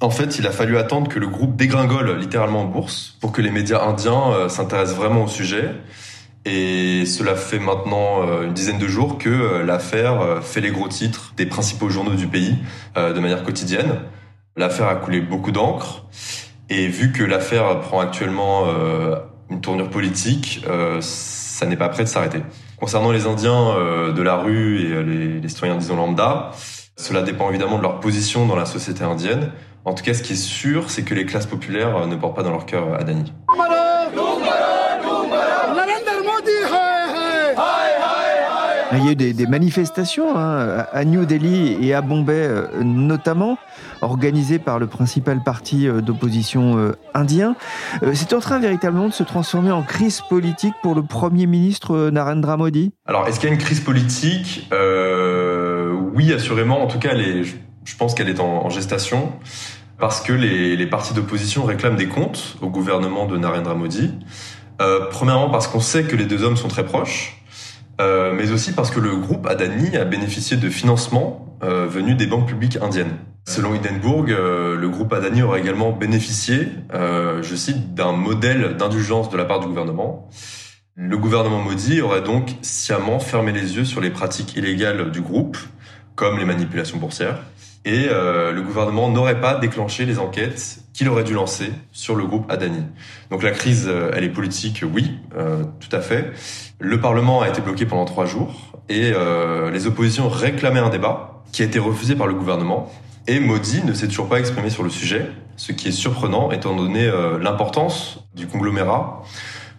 En 0.05 0.11
fait, 0.11 0.39
il 0.39 0.47
a 0.47 0.51
fallu 0.51 0.77
attendre 0.77 1.09
que 1.09 1.19
le 1.19 1.29
groupe 1.29 1.57
dégringole 1.57 2.19
littéralement 2.19 2.61
en 2.61 2.65
bourse 2.67 3.17
pour 3.23 3.33
que 3.33 3.41
les 3.41 3.51
médias 3.51 3.83
indiens 3.83 4.33
euh, 4.33 4.49
s'intéressent 4.51 4.99
vraiment 4.99 5.25
au 5.25 5.29
sujet. 5.29 5.71
Et 6.45 7.07
cela 7.07 7.35
fait 7.37 7.59
maintenant 7.59 8.21
euh, 8.21 8.43
une 8.43 8.53
dizaine 8.53 8.79
de 8.79 8.87
jours 8.87 9.17
que 9.17 9.31
euh, 9.31 9.65
l'affaire 9.65 10.43
fait 10.43 10.61
les 10.61 10.71
gros 10.73 10.89
titres 10.89 11.33
des 11.39 11.47
principaux 11.47 11.89
journaux 11.89 12.17
du 12.17 12.27
pays 12.27 12.59
de 12.97 13.19
manière 13.19 13.45
quotidienne. 13.45 14.01
L'affaire 14.59 14.89
a 14.89 14.97
coulé 14.97 15.23
beaucoup 15.23 15.53
d'encre. 15.53 16.05
Et 16.69 16.87
vu 16.87 17.11
que 17.11 17.25
l'affaire 17.25 17.81
prend 17.81 18.01
actuellement 18.01 18.67
une 19.51 19.61
tournure 19.63 19.89
politique, 19.89 20.65
ça 21.01 21.67
n'est 21.67 21.77
pas 21.77 21.89
prêt 21.89 22.05
de 22.05 22.09
s'arrêter. 22.09 22.43
Concernant 22.77 23.11
les 23.11 23.27
Indiens 23.27 24.13
de 24.15 24.23
la 24.23 24.37
rue 24.37 24.81
et 24.81 25.03
les, 25.03 25.41
les 25.41 25.49
citoyens, 25.49 25.77
disons 25.77 25.97
lambda, 25.97 26.53
cela 26.97 27.23
dépend 27.23 27.49
évidemment 27.51 27.79
de 27.79 27.83
leur 27.83 28.01
position 28.01 28.47
dans 28.47 28.57
la 28.57 28.67
société 28.67 29.03
indienne. 29.03 29.51
En 29.85 29.93
tout 29.95 30.03
cas, 30.03 30.15
ce 30.15 30.23
qui 30.23 30.33
est 30.33 30.37
sûr, 30.37 30.91
c'est 30.91 31.03
que 31.03 31.15
les 31.15 31.27
classes 31.27 31.47
populaires 31.47 31.97
euh, 31.97 32.07
ne 32.07 32.17
portent 32.17 32.37
pas 32.37 32.43
dans 32.43 32.51
leur 32.53 32.65
cœur 32.67 32.95
Adani. 32.95 33.33
Il 38.97 39.05
y 39.05 39.09
a 39.09 39.13
eu 39.13 39.17
des, 39.17 39.33
des 39.33 39.47
manifestations 39.47 40.37
hein, 40.39 40.87
à 40.93 41.05
New 41.05 41.25
Delhi 41.27 41.77
et 41.85 41.95
à 41.95 42.01
Bombay 42.01 42.33
euh, 42.47 42.67
notamment, 42.85 43.59
organisées 44.03 44.61
par 44.61 44.79
le 44.79 44.87
principal 44.87 45.43
parti 45.43 45.89
euh, 45.89 46.01
d'opposition 46.01 46.79
euh, 46.79 46.93
indien. 47.13 47.57
Euh, 48.05 48.13
C'est 48.15 48.33
en 48.35 48.39
train 48.39 48.61
véritablement 48.61 49.09
de 49.09 49.13
se 49.13 49.25
transformer 49.25 49.73
en 49.73 49.83
crise 49.83 50.21
politique 50.21 50.75
pour 50.83 50.95
le 50.95 51.03
Premier 51.03 51.47
ministre 51.47 51.97
euh, 51.97 52.11
Narendra 52.13 52.57
Modi 52.57 52.93
Alors, 53.07 53.27
est-ce 53.27 53.41
qu'il 53.41 53.49
y 53.49 53.53
a 53.53 53.55
une 53.55 53.61
crise 53.61 53.81
politique? 53.81 54.69
Euh, 54.73 55.93
Oui, 56.15 56.33
assurément. 56.33 56.81
En 56.81 56.87
tout 56.87 57.01
cas, 57.01 57.17
je 57.17 57.55
je 57.85 57.97
pense 57.97 58.15
qu'elle 58.15 58.29
est 58.29 58.41
en, 58.41 58.69
gestation 58.71 59.33
parce 59.99 60.21
que 60.21 60.33
les, 60.33 60.77
les 60.77 60.87
partis 60.87 61.15
d'opposition 61.15 61.65
réclament 61.65 61.97
des 61.97 62.09
comptes 62.09 62.57
au 62.61 62.69
gouvernement 62.69 63.27
de 63.27 63.37
Narendra 63.37 63.75
Modi. 63.75 64.13
Euh, 64.81 65.07
premièrement, 65.11 65.51
parce 65.51 65.69
qu'on 65.69 65.81
sait 65.81 66.05
que 66.05 66.17
les 66.17 66.25
deux 66.25 66.43
hommes 66.43 66.57
sont 66.57 66.69
très 66.69 66.85
proches, 66.85 67.41
euh, 68.01 68.33
mais 68.35 68.51
aussi 68.51 68.73
parce 68.73 68.91
que 68.91 68.99
le 68.99 69.17
groupe 69.17 69.47
Adani 69.47 69.97
a 69.97 70.05
bénéficié 70.05 70.57
de 70.57 70.69
financements 70.69 71.57
euh, 71.63 71.87
venus 71.87 72.17
des 72.17 72.27
banques 72.27 72.49
publiques 72.49 72.79
indiennes. 72.83 73.17
Selon 73.47 73.75
Hindenburg, 73.75 74.31
euh, 74.31 74.75
le 74.75 74.89
groupe 74.89 75.13
Adani 75.13 75.43
aurait 75.43 75.61
également 75.61 75.93
bénéficié, 75.93 76.69
euh, 76.95 77.43
je 77.43 77.55
cite, 77.55 77.95
d'un 77.95 78.13
modèle 78.13 78.77
d'indulgence 78.77 79.31
de 79.31 79.37
la 79.37 79.45
part 79.45 79.61
du 79.61 79.67
gouvernement. 79.67 80.29
Le 80.97 81.17
gouvernement 81.19 81.61
Modi 81.61 82.01
aurait 82.01 82.23
donc 82.23 82.57
sciemment 82.63 83.19
fermé 83.19 83.53
les 83.53 83.77
yeux 83.77 83.85
sur 83.85 84.01
les 84.01 84.11
pratiques 84.11 84.57
illégales 84.57 85.11
du 85.11 85.21
groupe, 85.21 85.59
comme 86.15 86.39
les 86.39 86.45
manipulations 86.45 86.99
boursières, 86.99 87.39
et 87.85 88.07
euh, 88.09 88.53
le 88.53 88.63
gouvernement 88.63 89.11
n'aurait 89.11 89.41
pas 89.41 89.57
déclenché 89.57 90.07
les 90.07 90.19
enquêtes 90.19 90.79
qu'il 90.95 91.09
aurait 91.09 91.25
dû 91.25 91.35
lancer 91.35 91.71
sur 91.93 92.15
le 92.15 92.25
groupe 92.25 92.51
Adani. 92.51 92.83
Donc 93.31 93.43
la 93.43 93.51
crise, 93.51 93.87
euh, 93.89 94.11
elle 94.15 94.25
est 94.25 94.31
politique, 94.31 94.85
oui, 94.91 95.19
euh, 95.37 95.65
tout 95.81 95.95
à 95.95 96.01
fait. 96.01 96.33
Le 96.79 97.01
Parlement 97.01 97.43
a 97.43 97.49
été 97.49 97.61
bloqué 97.61 97.85
pendant 97.85 98.05
trois 98.05 98.27
jours 98.27 98.73
et 98.89 99.13
euh, 99.15 99.71
les 99.71 99.87
oppositions 99.87 100.29
réclamaient 100.29 100.81
un 100.81 100.91
débat 100.91 101.43
qui 101.53 101.63
a 101.63 101.65
été 101.65 101.79
refusé 101.79 102.15
par 102.15 102.27
le 102.27 102.35
gouvernement. 102.35 102.93
Et 103.27 103.41
Modi 103.41 103.83
ne 103.85 103.95
s'est 103.95 104.09
toujours 104.09 104.29
pas 104.29 104.39
exprimé 104.39 104.71
sur 104.71 104.83
le 104.83 104.91
sujet, 104.91 105.31
ce 105.57 105.73
qui 105.73 105.89
est 105.89 105.93
surprenant 105.93 106.51
étant 106.51 106.77
donné 106.77 107.07
euh, 107.07 107.39
l'importance 107.39 108.27
du 108.35 108.47
conglomérat 108.47 109.23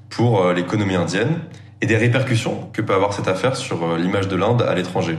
pour 0.09 0.41
euh, 0.41 0.53
l'économie 0.53 0.95
indienne 0.95 1.41
et 1.81 1.85
des 1.85 1.97
répercussions 1.97 2.69
que 2.73 2.81
peut 2.81 2.93
avoir 2.93 3.13
cette 3.13 3.27
affaire 3.27 3.55
sur 3.55 3.97
l'image 3.97 4.27
de 4.27 4.35
l'Inde 4.35 4.63
à 4.63 4.73
l'étranger. 4.73 5.17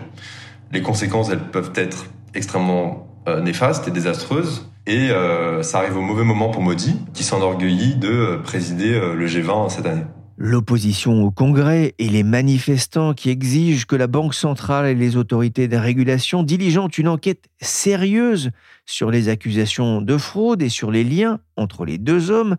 Les 0.73 0.83
conséquences, 0.83 1.31
elles 1.31 1.39
peuvent 1.39 1.73
être 1.77 2.07
extrêmement 2.37 3.09
euh, 3.29 3.41
néfastes 3.41 3.89
et 3.89 3.91
désastreuses. 3.91 4.71
Et 4.87 5.11
euh, 5.11 5.63
ça 5.63 5.79
arrive 5.79 5.97
au 5.97 6.03
mauvais 6.03 6.23
moment 6.23 6.51
pour 6.51 6.63
Modi, 6.63 6.97
qui 7.13 7.25
s'enorgueillit 7.25 7.97
de 7.97 8.09
euh, 8.09 8.39
présider 8.39 9.01
le 9.01 9.27
G20 9.27 9.71
cette 9.71 9.87
année. 9.87 10.05
L'opposition 10.39 11.25
au 11.25 11.31
Congrès 11.31 11.95
et 11.99 12.09
les 12.11 12.23
manifestants 12.23 13.15
qui 13.15 13.31
exigent 13.31 13.87
que 13.87 13.97
la 13.97 14.07
Banque 14.07 14.35
centrale 14.35 14.87
et 14.87 14.95
les 14.95 15.17
autorités 15.17 15.67
de 15.67 15.79
régulation 15.79 16.43
diligentent 16.43 16.99
une 16.99 17.09
enquête 17.09 17.47
sérieuse 17.61 18.51
sur 18.85 19.11
les 19.11 19.31
accusations 19.31 20.03
de 20.03 20.17
fraude 20.19 20.63
et 20.63 20.69
sur 20.69 20.91
les 20.91 21.05
liens 21.05 21.41
entre 21.57 21.87
les 21.87 21.97
deux 21.97 22.31
hommes 22.31 22.57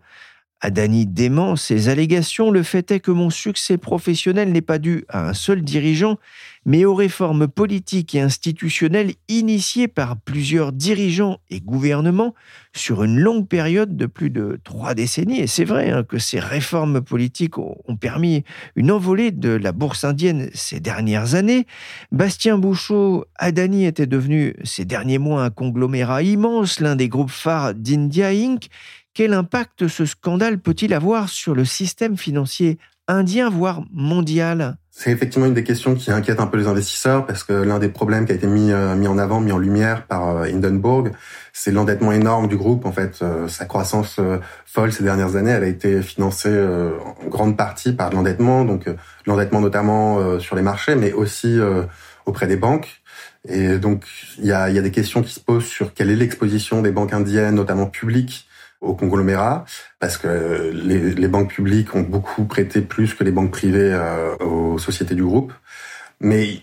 Adani 0.62 1.06
dément 1.06 1.56
ces 1.56 1.90
allégations. 1.90 2.50
Le 2.50 2.64
fait 2.64 2.92
est 2.92 3.00
que 3.00 3.12
mon 3.12 3.30
succès 3.30 3.78
professionnel 3.78 4.52
n'est 4.52 4.62
pas 4.62 4.80
dû 4.80 5.06
à 5.08 5.28
un 5.30 5.34
seul 5.34 5.62
dirigeant, 5.62 6.18
mais 6.66 6.84
aux 6.84 6.96
réformes 6.96 7.48
politiques 7.48 8.16
et 8.16 8.22
institutionnelles 8.22 9.14
initiées 9.30 9.88
par 9.88 10.18
plusieurs 10.18 10.72
dirigeants 10.72 11.40
et 11.50 11.62
gouvernements 11.62 12.34
sur 12.74 13.04
une 13.04 13.20
longue 13.20 13.48
période 13.48 13.96
de 13.96 14.06
plus 14.06 14.30
de 14.30 14.60
trois 14.64 14.94
décennies. 14.94 15.40
Et 15.40 15.48
c'est 15.48 15.64
vrai 15.64 15.92
hein, 15.92 16.04
que 16.04 16.18
ces 16.18 16.40
réformes 16.40 17.02
politiques 17.02 17.58
ont 17.58 17.96
permis 18.00 18.44
une 18.76 18.92
envolée 18.92 19.32
de 19.32 19.50
la 19.50 19.72
bourse 19.72 20.04
indienne 20.04 20.50
ces 20.54 20.80
dernières 20.80 21.36
années. 21.36 21.68
Bastien 22.12 22.58
Bouchot, 22.58 23.26
Adani 23.36 23.86
était 23.86 24.08
devenu 24.08 24.56
ces 24.64 24.86
derniers 24.86 25.20
mois 25.20 25.44
un 25.44 25.50
conglomérat 25.52 26.24
immense, 26.24 26.80
l'un 26.80 26.96
des 26.96 27.10
groupes 27.10 27.32
phares 27.32 27.76
d'India 27.76 28.30
Inc. 28.30 28.70
Quel 29.18 29.34
impact 29.34 29.88
ce 29.88 30.06
scandale 30.06 30.60
peut-il 30.60 30.94
avoir 30.94 31.28
sur 31.28 31.56
le 31.56 31.66
système 31.66 32.18
financier 32.18 32.78
indien, 33.08 33.50
voire 33.50 33.82
mondial? 33.92 34.78
C'est 34.92 35.10
effectivement 35.10 35.48
une 35.48 35.56
des 35.56 35.64
questions 35.64 35.96
qui 35.96 36.12
inquiète 36.12 36.40
un 36.40 36.46
peu 36.46 36.56
les 36.56 36.68
investisseurs 36.68 37.26
parce 37.26 37.44
que 37.44 37.52
l'un 37.52 37.80
des 37.80 37.90
problèmes 37.90 38.28
qui 38.28 38.34
a 38.34 38.36
été 38.36 38.46
mis, 38.46 38.72
euh, 38.72 38.94
mis 38.94 39.08
en 39.08 39.18
avant, 39.18 39.40
mis 39.40 39.52
en 39.52 39.58
lumière 39.58 40.06
par 40.06 40.38
euh, 40.38 40.44
Hindenburg, 40.44 41.14
c'est 41.52 41.72
l'endettement 41.72 42.12
énorme 42.12 42.48
du 42.48 42.58
groupe. 42.58 42.86
En 42.86 42.92
fait, 42.92 43.18
euh, 43.24 43.48
sa 43.48 43.66
croissance 43.66 44.20
folle 44.68 44.94
ces 44.94 45.04
dernières 45.04 45.36
années, 45.36 45.50
elle 45.50 45.64
a 45.64 45.68
été 45.68 46.04
financée 46.04 46.56
en 47.04 47.28
grande 47.28 47.58
partie 47.58 47.94
par 47.94 48.12
de 48.12 48.16
l'endettement, 48.16 48.66
donc 48.66 48.86
l'endettement 49.26 49.62
notamment 49.62 50.40
sur 50.40 50.56
les 50.56 50.62
marchés, 50.62 50.94
mais 50.94 51.12
aussi 51.12 51.58
auprès 52.28 52.46
des 52.46 52.58
banques. 52.58 53.02
Et 53.50 53.80
donc, 53.80 54.06
il 54.38 54.46
y 54.46 54.52
a 54.52 54.70
des 54.70 54.92
questions 54.92 55.24
qui 55.24 55.34
se 55.34 55.40
posent 55.40 55.66
sur 55.66 55.96
quelle 55.96 56.12
est 56.12 56.16
l'exposition 56.16 56.84
des 56.84 56.92
banques 56.92 57.14
indiennes, 57.14 57.56
notamment 57.56 57.88
publiques, 57.88 58.48
au 58.82 58.94
conglomérat 58.94 59.66
parce 60.00 60.18
que 60.18 60.72
les, 60.74 61.14
les, 61.14 61.28
banques 61.28 61.52
publiques 61.52 61.96
ont 61.96 62.02
beaucoup 62.02 62.46
prêté 62.46 62.82
plus 62.82 63.14
que 63.14 63.24
les 63.24 63.32
banques 63.32 63.52
privées 63.52 63.94
euh, 63.94 64.36
aux 64.38 64.78
sociétés 64.78 65.16
du 65.16 65.24
groupe. 65.24 65.54
Mais 66.20 66.62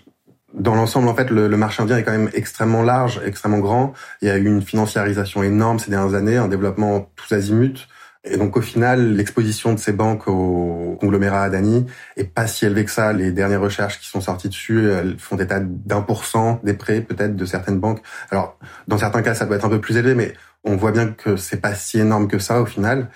dans 0.53 0.75
l'ensemble, 0.75 1.09
en 1.09 1.15
fait, 1.15 1.29
le, 1.29 1.47
le, 1.47 1.57
marché 1.57 1.83
indien 1.83 1.97
est 1.97 2.03
quand 2.03 2.13
même 2.13 2.29
extrêmement 2.33 2.83
large, 2.83 3.21
extrêmement 3.25 3.59
grand. 3.59 3.93
Il 4.21 4.27
y 4.27 4.31
a 4.31 4.37
eu 4.37 4.45
une 4.45 4.61
financiarisation 4.61 5.43
énorme 5.43 5.79
ces 5.79 5.91
dernières 5.91 6.15
années, 6.15 6.37
un 6.37 6.47
développement 6.47 7.09
tous 7.15 7.33
azimuts. 7.33 7.87
Et 8.27 8.37
donc 8.37 8.57
au 8.57 8.61
final, 8.61 9.13
l'exposition 9.13 9.73
de 9.73 9.79
ces 9.79 9.91
banques 9.91 10.27
au 10.27 10.97
conglomérat 10.99 11.43
Adani 11.43 11.85
est 12.17 12.23
pas 12.23 12.47
si 12.47 12.65
élevée 12.65 12.85
que 12.85 12.91
ça. 12.91 13.13
Les 13.13 13.31
dernières 13.31 13.61
recherches 13.61 13.99
qui 13.99 14.07
sont 14.07 14.21
sorties 14.21 14.49
dessus, 14.49 14.89
elles 14.89 15.17
font 15.19 15.37
état 15.37 15.59
d'un 15.59 16.01
pour 16.01 16.25
cent 16.25 16.59
des 16.63 16.73
prêts 16.73 17.01
peut-être 17.01 17.35
de 17.35 17.45
certaines 17.45 17.79
banques. 17.79 18.01
Alors 18.31 18.57
dans 18.87 18.97
certains 18.97 19.21
cas, 19.21 19.35
ça 19.35 19.45
doit 19.45 19.57
être 19.57 19.65
un 19.65 19.69
peu 19.69 19.79
plus 19.79 19.97
élevé, 19.97 20.15
mais 20.15 20.33
on 20.65 20.75
voit 20.75 20.91
bien 20.91 21.07
que 21.07 21.37
c'est 21.37 21.61
pas 21.61 21.75
si 21.75 21.99
énorme 21.99 22.27
que 22.27 22.39
ça 22.39 22.59
au 22.61 22.65
final. 22.65 23.09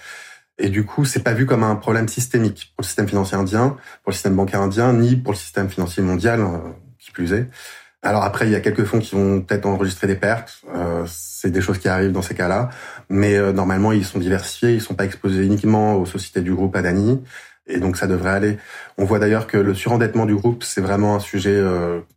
Et 0.60 0.70
du 0.70 0.86
coup, 0.86 1.06
c'est 1.06 1.24
pas 1.24 1.34
vu 1.34 1.46
comme 1.46 1.64
un 1.64 1.76
problème 1.76 2.08
systémique 2.08 2.74
pour 2.76 2.84
le 2.84 2.86
système 2.86 3.08
financier 3.08 3.38
indien, 3.38 3.78
pour 4.04 4.12
le 4.12 4.14
système 4.14 4.36
bancaire 4.36 4.62
indien, 4.62 4.94
ni 4.94 5.16
pour 5.16 5.34
le 5.34 5.38
système 5.38 5.70
financier 5.70 6.04
mondial, 6.04 6.42
euh, 6.42 6.58
qui 7.00 7.12
plus 7.12 7.34
est. 7.34 7.48
Alors 8.02 8.24
après, 8.24 8.46
il 8.46 8.52
y 8.52 8.56
a 8.56 8.60
quelques 8.60 8.84
fonds 8.84 9.00
qui 9.00 9.16
vont 9.16 9.42
peut-être 9.42 9.66
enregistrer 9.66 10.08
des 10.08 10.16
pertes. 10.16 10.62
Euh, 10.76 11.06
c'est 11.08 11.50
des 11.50 11.62
choses 11.62 11.80
qui 11.80 11.88
arrivent 11.88 12.12
dans 12.12 12.22
ces 12.22 12.36
cas-là. 12.36 12.70
Mais 13.10 13.36
euh, 13.36 13.54
normalement, 13.54 13.94
ils 13.94 14.06
sont 14.06 14.20
diversifiés. 14.20 14.74
Ils 14.74 14.82
sont 14.82 14.96
pas 14.96 15.06
exposés 15.06 15.46
uniquement 15.46 15.96
aux 15.96 16.06
sociétés 16.06 16.42
du 16.42 16.54
groupe 16.54 16.76
Adani. 16.76 17.24
Et 17.68 17.80
donc, 17.80 17.98
ça 17.98 18.08
devrait 18.08 18.32
aller. 18.32 18.58
On 18.98 19.06
voit 19.06 19.20
d'ailleurs 19.20 19.48
que 19.48 19.58
le 19.58 19.74
surendettement 19.74 20.26
du 20.26 20.36
groupe, 20.36 20.64
c'est 20.64 20.82
vraiment 20.82 21.16
un 21.16 21.20
sujet 21.20 21.62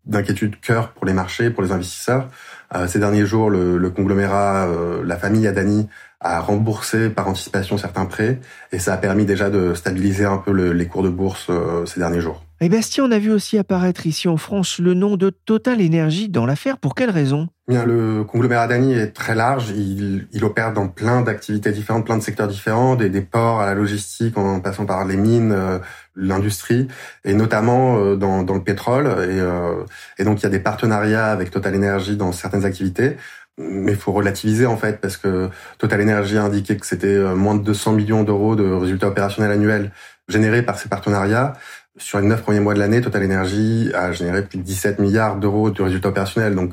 d'inquiétude 0.07 0.59
cœur 0.61 0.93
pour 0.93 1.05
les 1.05 1.13
marchés, 1.13 1.51
pour 1.51 1.63
les 1.63 1.73
investisseurs. 1.73 2.29
Euh, 2.75 2.87
ces 2.87 2.99
derniers 2.99 3.27
jours, 3.27 3.51
le, 3.51 3.77
le 3.77 3.91
conglomérat, 3.91 4.67
euh, 4.67 5.03
la 5.05 5.17
famille 5.17 5.47
Adani 5.47 5.89
a 6.23 6.41
remboursé 6.41 7.11
par 7.11 7.29
anticipation 7.29 7.77
certains 7.77 8.07
prêts 8.07 8.41
et 8.71 8.79
ça 8.79 8.95
a 8.95 8.97
permis 8.97 9.25
déjà 9.25 9.51
de 9.51 9.75
stabiliser 9.75 10.25
un 10.25 10.39
peu 10.39 10.53
le, 10.53 10.73
les 10.73 10.87
cours 10.87 11.03
de 11.03 11.09
bourse 11.09 11.49
euh, 11.51 11.85
ces 11.85 12.01
derniers 12.01 12.21
jours. 12.21 12.43
Et 12.61 12.69
Bastien, 12.69 13.05
on 13.05 13.11
a 13.11 13.19
vu 13.19 13.33
aussi 13.33 13.59
apparaître 13.59 14.07
ici 14.07 14.29
en 14.29 14.37
France 14.37 14.79
le 14.79 14.95
nom 14.95 15.17
de 15.17 15.31
Total 15.31 15.85
Energy 15.85 16.29
dans 16.29 16.47
l'affaire. 16.47 16.79
Pour 16.79 16.95
quelle 16.95 17.11
raison? 17.11 17.49
Bien, 17.67 17.85
le 17.85 18.23
conglomérat 18.23 18.69
Dani 18.69 18.95
est 18.95 19.09
très 19.09 19.35
large. 19.35 19.71
Il, 19.71 20.29
il 20.33 20.45
opère 20.45 20.73
dans 20.73 20.87
plein 20.87 21.23
d'activités 21.23 21.73
différentes, 21.73 22.07
plein 22.07 22.19
de 22.19 22.23
secteurs 22.23 22.47
différents, 22.47 22.95
des, 22.95 23.11
des, 23.11 23.21
ports 23.21 23.61
à 23.61 23.67
la 23.67 23.75
logistique, 23.75 24.39
en 24.39 24.61
passant 24.61 24.87
par 24.87 25.05
les 25.05 25.17
mines, 25.17 25.51
euh, 25.51 25.81
l'industrie, 26.15 26.87
et 27.25 27.35
notamment 27.35 27.99
euh, 27.99 28.15
dans, 28.15 28.45
dans, 28.45 28.55
le 28.55 28.63
pétrole. 28.63 29.09
Et, 29.29 30.23
et, 30.23 30.25
donc, 30.25 30.39
il 30.39 30.43
y 30.45 30.47
a 30.47 30.51
des 30.51 30.61
partenariats 30.61 31.33
avec 31.33 31.51
Total 31.51 31.75
Energy 31.75 32.17
dans 32.17 32.31
certaines 32.31 32.65
activités. 32.65 33.17
Mais 33.59 33.95
faut 33.95 34.13
relativiser 34.13 34.67
en 34.67 34.77
fait 34.77 35.01
parce 35.01 35.17
que 35.17 35.51
Total 35.79 36.01
Energy 36.01 36.39
a 36.39 36.45
indiqué 36.45 36.77
que 36.77 36.87
c'était 36.87 37.19
moins 37.35 37.55
de 37.55 37.63
200 37.63 37.93
millions 37.93 38.23
d'euros 38.23 38.57
de 38.57 38.65
résultats 38.65 39.09
opérationnels 39.09 39.53
annuels 39.53 39.93
générés 40.29 40.63
par 40.63 40.79
ces 40.79 40.89
partenariats. 40.89 41.53
Sur 41.99 42.21
les 42.21 42.27
neuf 42.27 42.43
premiers 42.43 42.61
mois 42.61 42.73
de 42.73 42.79
l'année, 42.79 43.03
Total 43.03 43.23
Energy 43.25 43.91
a 43.95 44.13
généré 44.13 44.43
plus 44.47 44.59
de 44.59 44.63
17 44.63 44.99
milliards 44.99 45.37
d'euros 45.37 45.71
de 45.71 45.83
résultats 45.83 46.09
opérationnels. 46.09 46.55
Donc, 46.55 46.73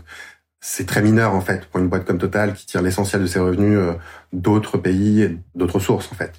c'est 0.61 0.85
très 0.85 1.01
mineur 1.01 1.33
en 1.33 1.41
fait 1.41 1.65
pour 1.65 1.79
une 1.79 1.87
boîte 1.89 2.05
comme 2.05 2.17
Total 2.17 2.53
qui 2.53 2.65
tire 2.65 2.81
l'essentiel 2.81 3.21
de 3.21 3.27
ses 3.27 3.39
revenus 3.39 3.77
euh, 3.77 3.93
d'autres 4.33 4.77
pays 4.77 5.21
et 5.21 5.37
d'autres 5.55 5.79
sources 5.79 6.11
en 6.11 6.15
fait. 6.15 6.33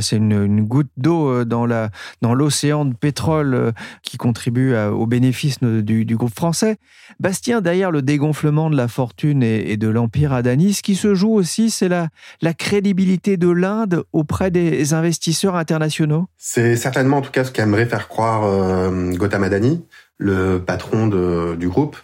C'est 0.00 0.16
une, 0.16 0.62
goutte 0.62 0.90
d'eau 0.96 1.28
euh, 1.28 1.44
dans 1.44 2.34
l'océan 2.34 2.84
de 2.84 2.94
pétrole 2.94 3.54
euh, 3.54 3.72
qui 4.02 4.16
contribue 4.16 4.74
au 4.76 5.06
bénéfice 5.06 5.58
du, 5.60 6.04
du, 6.04 6.16
groupe 6.16 6.34
français. 6.34 6.76
Bastien, 7.18 7.60
derrière 7.60 7.90
le 7.90 8.02
dégonflement 8.02 8.70
de 8.70 8.76
la 8.76 8.88
fortune 8.88 9.42
et, 9.42 9.76
de 9.76 9.88
l'empire 9.88 10.32
Adani, 10.32 10.72
ce 10.72 10.82
qui 10.82 10.94
se 10.94 11.14
joue 11.14 11.32
aussi, 11.32 11.70
c'est 11.70 11.88
la 11.88 12.54
crédibilité 12.54 13.36
de 13.36 13.48
l'Inde 13.48 14.04
auprès 14.12 14.50
des 14.50 14.94
investisseurs 14.94 15.56
internationaux. 15.56 16.26
C'est 16.38 16.76
certainement 16.76 17.18
en 17.18 17.22
tout 17.22 17.30
cas 17.30 17.44
ce 17.44 17.50
qu'aimerait 17.50 17.86
faire 17.86 18.08
croire 18.08 18.44
euh, 18.44 19.12
Gautam 19.12 19.42
Adani, 19.42 19.84
le 20.18 20.58
patron 20.58 21.08
du 21.08 21.68
groupe, 21.68 21.96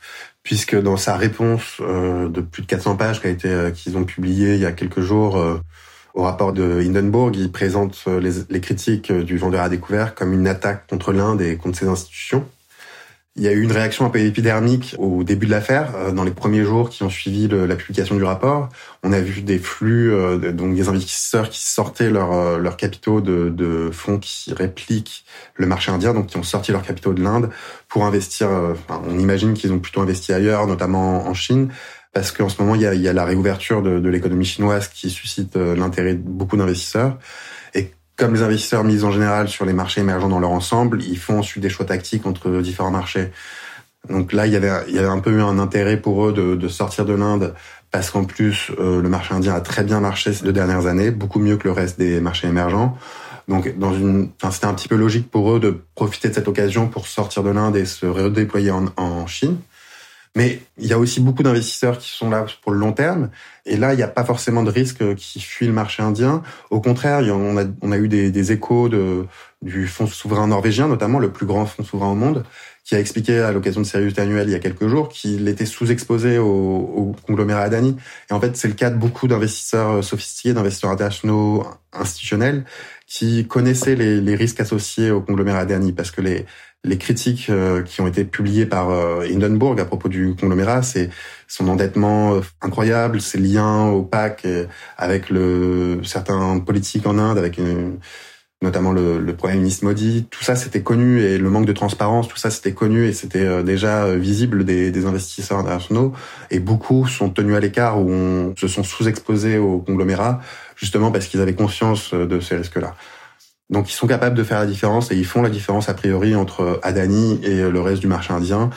puisque 0.42 0.80
dans 0.80 0.96
sa 0.96 1.16
réponse 1.16 1.80
de 1.80 2.40
plus 2.40 2.62
de 2.62 2.66
400 2.66 2.96
pages 2.96 3.20
qu'ils 3.20 3.96
ont 3.96 4.04
publié 4.04 4.54
il 4.54 4.60
y 4.60 4.66
a 4.66 4.72
quelques 4.72 5.00
jours 5.00 5.38
au 6.18 6.22
rapport 6.24 6.52
de 6.52 6.82
Hindenburg, 6.84 7.36
il 7.36 7.52
présente 7.52 7.96
euh, 8.08 8.18
les, 8.50 8.60
critiques 8.60 9.12
du 9.12 9.38
vendeur 9.38 9.62
à 9.62 9.68
découvert 9.68 10.16
comme 10.16 10.32
une 10.32 10.48
attaque 10.48 10.88
contre 10.88 11.12
l'Inde 11.12 11.40
et 11.40 11.56
contre 11.56 11.78
ses 11.78 11.86
institutions. 11.86 12.44
Il 13.36 13.44
y 13.44 13.46
a 13.46 13.52
eu 13.52 13.62
une 13.62 13.70
réaction 13.70 14.04
un 14.04 14.10
peu 14.10 14.18
épidermique 14.18 14.96
au 14.98 15.22
début 15.22 15.46
de 15.46 15.52
l'affaire, 15.52 15.94
euh, 15.94 16.10
dans 16.10 16.24
les 16.24 16.32
premiers 16.32 16.64
jours 16.64 16.90
qui 16.90 17.04
ont 17.04 17.08
suivi 17.08 17.46
la 17.46 17.76
publication 17.76 18.16
du 18.16 18.24
rapport. 18.24 18.68
On 19.04 19.12
a 19.12 19.20
vu 19.20 19.42
des 19.42 19.60
flux, 19.60 20.12
euh, 20.12 20.50
donc 20.50 20.74
des 20.74 20.88
investisseurs 20.88 21.50
qui 21.50 21.64
sortaient 21.64 22.10
leurs 22.10 22.58
leur 22.58 22.76
capitaux 22.76 23.20
de, 23.20 23.48
de, 23.48 23.90
fonds 23.92 24.18
qui 24.18 24.52
répliquent 24.52 25.24
le 25.54 25.66
marché 25.66 25.92
indien, 25.92 26.14
donc 26.14 26.26
qui 26.26 26.36
ont 26.36 26.42
sorti 26.42 26.72
leurs 26.72 26.82
capitaux 26.82 27.12
de 27.12 27.22
l'Inde 27.22 27.50
pour 27.86 28.04
investir. 28.04 28.48
Enfin, 28.48 29.00
on 29.08 29.20
imagine 29.20 29.54
qu'ils 29.54 29.72
ont 29.72 29.78
plutôt 29.78 30.00
investi 30.00 30.32
ailleurs, 30.32 30.66
notamment 30.66 31.28
en 31.28 31.34
Chine 31.34 31.68
parce 32.12 32.32
qu'en 32.32 32.48
ce 32.48 32.60
moment, 32.60 32.74
il 32.74 32.82
y 32.82 32.86
a, 32.86 32.94
il 32.94 33.00
y 33.00 33.08
a 33.08 33.12
la 33.12 33.24
réouverture 33.24 33.82
de, 33.82 34.00
de 34.00 34.08
l'économie 34.08 34.44
chinoise 34.44 34.88
qui 34.88 35.10
suscite 35.10 35.56
euh, 35.56 35.76
l'intérêt 35.76 36.14
de 36.14 36.22
beaucoup 36.22 36.56
d'investisseurs. 36.56 37.18
Et 37.74 37.92
comme 38.16 38.34
les 38.34 38.42
investisseurs 38.42 38.84
misent 38.84 39.04
en 39.04 39.12
général 39.12 39.48
sur 39.48 39.64
les 39.64 39.72
marchés 39.72 40.00
émergents 40.00 40.28
dans 40.28 40.40
leur 40.40 40.50
ensemble, 40.50 41.02
ils 41.02 41.18
font 41.18 41.38
ensuite 41.38 41.62
des 41.62 41.70
choix 41.70 41.86
tactiques 41.86 42.26
entre 42.26 42.60
différents 42.60 42.90
marchés. 42.90 43.30
Donc 44.08 44.32
là, 44.32 44.46
il 44.46 44.52
y 44.52 44.56
avait, 44.56 44.90
y 44.90 44.98
avait 44.98 45.08
un 45.08 45.18
peu 45.18 45.32
eu 45.32 45.42
un 45.42 45.58
intérêt 45.58 45.98
pour 45.98 46.26
eux 46.26 46.32
de, 46.32 46.54
de 46.54 46.68
sortir 46.68 47.04
de 47.04 47.14
l'Inde 47.14 47.54
parce 47.90 48.10
qu'en 48.10 48.24
plus, 48.24 48.70
euh, 48.78 49.00
le 49.00 49.08
marché 49.08 49.34
indien 49.34 49.54
a 49.54 49.60
très 49.60 49.82
bien 49.82 50.00
marché 50.00 50.32
ces 50.32 50.44
deux 50.44 50.52
dernières 50.52 50.86
années, 50.86 51.10
beaucoup 51.10 51.38
mieux 51.38 51.56
que 51.56 51.64
le 51.68 51.72
reste 51.72 51.98
des 51.98 52.20
marchés 52.20 52.48
émergents. 52.48 52.96
Donc, 53.48 53.78
dans 53.78 53.94
une, 53.94 54.30
enfin, 54.36 54.50
c'était 54.50 54.66
un 54.66 54.74
petit 54.74 54.88
peu 54.88 54.96
logique 54.96 55.30
pour 55.30 55.52
eux 55.52 55.60
de 55.60 55.80
profiter 55.94 56.28
de 56.28 56.34
cette 56.34 56.48
occasion 56.48 56.86
pour 56.86 57.06
sortir 57.06 57.42
de 57.42 57.50
l'Inde 57.50 57.76
et 57.76 57.86
se 57.86 58.04
redéployer 58.04 58.70
en, 58.70 58.86
en 58.96 59.26
Chine. 59.26 59.56
Mais 60.36 60.60
il 60.78 60.86
y 60.86 60.92
a 60.92 60.98
aussi 60.98 61.20
beaucoup 61.20 61.42
d'investisseurs 61.42 61.98
qui 61.98 62.10
sont 62.10 62.30
là 62.30 62.46
pour 62.62 62.72
le 62.72 62.78
long 62.78 62.92
terme. 62.92 63.30
Et 63.66 63.76
là, 63.76 63.92
il 63.92 63.96
n'y 63.96 64.02
a 64.02 64.08
pas 64.08 64.24
forcément 64.24 64.62
de 64.62 64.70
risque 64.70 65.14
qui 65.16 65.40
fuit 65.40 65.66
le 65.66 65.72
marché 65.72 66.02
indien. 66.02 66.42
Au 66.70 66.80
contraire, 66.80 67.20
on 67.40 67.56
a, 67.92 67.98
eu 67.98 68.08
des, 68.08 68.52
échos 68.52 68.88
du 69.62 69.86
fonds 69.86 70.06
souverain 70.06 70.46
norvégien, 70.46 70.88
notamment 70.88 71.18
le 71.18 71.30
plus 71.30 71.46
grand 71.46 71.66
fonds 71.66 71.82
souverain 71.82 72.12
au 72.12 72.14
monde, 72.14 72.44
qui 72.84 72.94
a 72.94 73.00
expliqué 73.00 73.38
à 73.40 73.52
l'occasion 73.52 73.82
de 73.82 73.86
Sirius 73.86 74.18
annuel 74.18 74.48
il 74.48 74.52
y 74.52 74.54
a 74.54 74.60
quelques 74.60 74.88
jours 74.88 75.10
qu'il 75.10 75.46
était 75.48 75.66
sous-exposé 75.66 76.38
au, 76.38 76.46
au, 76.46 77.16
conglomérat 77.26 77.60
Adani. 77.60 77.96
Et 78.30 78.32
en 78.32 78.40
fait, 78.40 78.56
c'est 78.56 78.68
le 78.68 78.74
cas 78.74 78.88
de 78.88 78.96
beaucoup 78.96 79.28
d'investisseurs 79.28 80.02
sophistiqués, 80.02 80.54
d'investisseurs 80.54 80.90
internationaux 80.90 81.66
institutionnels, 81.92 82.64
qui 83.06 83.46
connaissaient 83.46 83.96
les, 83.96 84.20
les 84.20 84.34
risques 84.34 84.60
associés 84.60 85.10
au 85.10 85.20
conglomérat 85.20 85.60
Adani, 85.60 85.92
parce 85.92 86.10
que 86.10 86.22
les, 86.22 86.46
les 86.84 86.98
critiques 86.98 87.50
euh, 87.50 87.82
qui 87.82 88.00
ont 88.00 88.06
été 88.06 88.24
publiées 88.24 88.66
par 88.66 88.90
euh, 88.90 89.26
Hindenburg 89.28 89.80
à 89.80 89.84
propos 89.84 90.08
du 90.08 90.34
conglomérat, 90.38 90.82
c'est 90.82 91.10
son 91.48 91.68
endettement 91.68 92.34
euh, 92.34 92.40
incroyable, 92.60 93.20
ses 93.20 93.38
liens 93.38 93.88
opaques 93.88 94.46
avec 94.96 95.30
le 95.30 96.00
certains 96.04 96.58
politiques 96.60 97.06
en 97.06 97.18
Inde, 97.18 97.36
avec 97.36 97.58
une, 97.58 97.98
notamment 98.62 98.92
le, 98.92 99.18
le 99.18 99.36
Premier 99.36 99.56
ministre 99.56 99.84
Modi. 99.84 100.26
Tout 100.30 100.44
ça, 100.44 100.54
c'était 100.54 100.82
connu 100.82 101.20
et 101.20 101.36
le 101.36 101.50
manque 101.50 101.66
de 101.66 101.72
transparence, 101.72 102.28
tout 102.28 102.36
ça, 102.36 102.50
c'était 102.50 102.72
connu 102.72 103.06
et 103.06 103.12
c'était 103.12 103.62
déjà 103.64 104.14
visible 104.14 104.64
des, 104.64 104.92
des, 104.92 105.06
investisseurs 105.06 105.58
internationaux. 105.58 106.12
Et 106.50 106.60
beaucoup 106.60 107.06
sont 107.08 107.28
tenus 107.28 107.56
à 107.56 107.60
l'écart 107.60 108.00
ou 108.00 108.54
se 108.56 108.68
sont 108.68 108.84
sous-exposés 108.84 109.58
au 109.58 109.78
conglomérat, 109.78 110.40
justement 110.76 111.10
parce 111.10 111.26
qu'ils 111.26 111.40
avaient 111.40 111.54
conscience 111.54 112.14
de 112.14 112.40
ces 112.40 112.56
risques-là. 112.56 112.94
Donc, 113.70 113.90
ils 113.90 113.94
sont 113.94 114.06
capables 114.06 114.36
de 114.36 114.44
faire 114.44 114.60
la 114.60 114.66
différence 114.66 115.10
et 115.10 115.16
ils 115.16 115.26
font 115.26 115.42
la 115.42 115.50
différence 115.50 115.88
a 115.88 115.94
priori 115.94 116.34
entre 116.34 116.80
Adani 116.82 117.40
et 117.42 117.68
le 117.68 117.80
reste 117.80 118.00
du 118.00 118.06
marché 118.06 118.32
indien. 118.32 118.70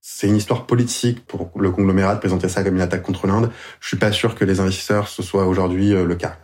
C'est 0.00 0.26
une 0.26 0.36
histoire 0.36 0.66
politique 0.66 1.24
pour 1.26 1.52
le 1.56 1.70
conglomérat 1.70 2.16
de 2.16 2.20
présenter 2.20 2.48
ça 2.48 2.64
comme 2.64 2.74
une 2.74 2.80
attaque 2.80 3.02
contre 3.02 3.28
l'Inde. 3.28 3.50
Je 3.80 3.86
suis 3.86 3.96
pas 3.96 4.10
sûr 4.10 4.34
que 4.34 4.44
les 4.44 4.58
investisseurs 4.58 5.06
ce 5.06 5.22
soit 5.22 5.46
aujourd'hui 5.46 5.90
le 5.90 6.14
cas. 6.16 6.38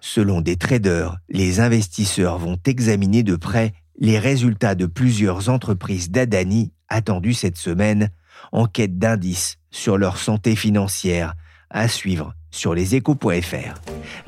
Selon 0.00 0.40
des 0.40 0.56
traders, 0.56 1.18
les 1.28 1.60
investisseurs 1.60 2.38
vont 2.38 2.58
examiner 2.66 3.22
de 3.22 3.36
près 3.36 3.74
les 3.98 4.18
résultats 4.18 4.74
de 4.74 4.86
plusieurs 4.86 5.48
entreprises 5.48 6.10
d'Adani 6.10 6.72
attendues 6.88 7.34
cette 7.34 7.58
semaine 7.58 8.10
en 8.50 8.66
quête 8.66 8.98
d'indices 8.98 9.58
sur 9.70 9.98
leur 9.98 10.16
santé 10.16 10.56
financière 10.56 11.34
à 11.70 11.88
suivre 11.88 12.34
sur 12.52 12.74
leséchos.fr. 12.74 13.80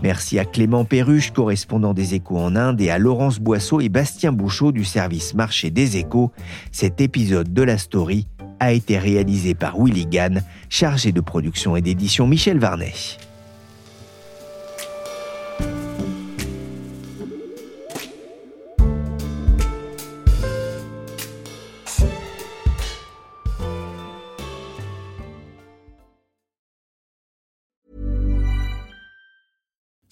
Merci 0.03 0.41
à 0.41 0.45
Clément 0.45 0.85
Perruche, 0.85 1.31
correspondant 1.31 1.95
des 1.95 2.15
échos 2.15 2.39
en 2.39 2.57
Inde, 2.57 2.81
et 2.81 2.91
à 2.91 2.99
Laurence 2.99 3.39
Boisseau 3.39 3.81
et 3.81 3.89
Bastien 3.89 4.33
Bouchot 4.33 4.73
du 4.73 4.85
service 4.85 5.35
marché 5.35 5.71
des 5.71 5.97
échos. 5.97 6.33
Cet 6.73 7.01
épisode 7.01 7.53
de 7.53 7.63
la 7.63 7.79
story 7.79 8.27
a 8.59 8.73
été 8.73 8.99
réalisé 8.99 9.55
par 9.55 9.79
Willy 9.79 10.07
Gann, 10.07 10.43
chargé 10.69 11.13
de 11.13 11.21
production 11.21 11.77
et 11.77 11.83
d'édition 11.83 12.27
Michel 12.27 12.59
Varnet. 12.59 12.95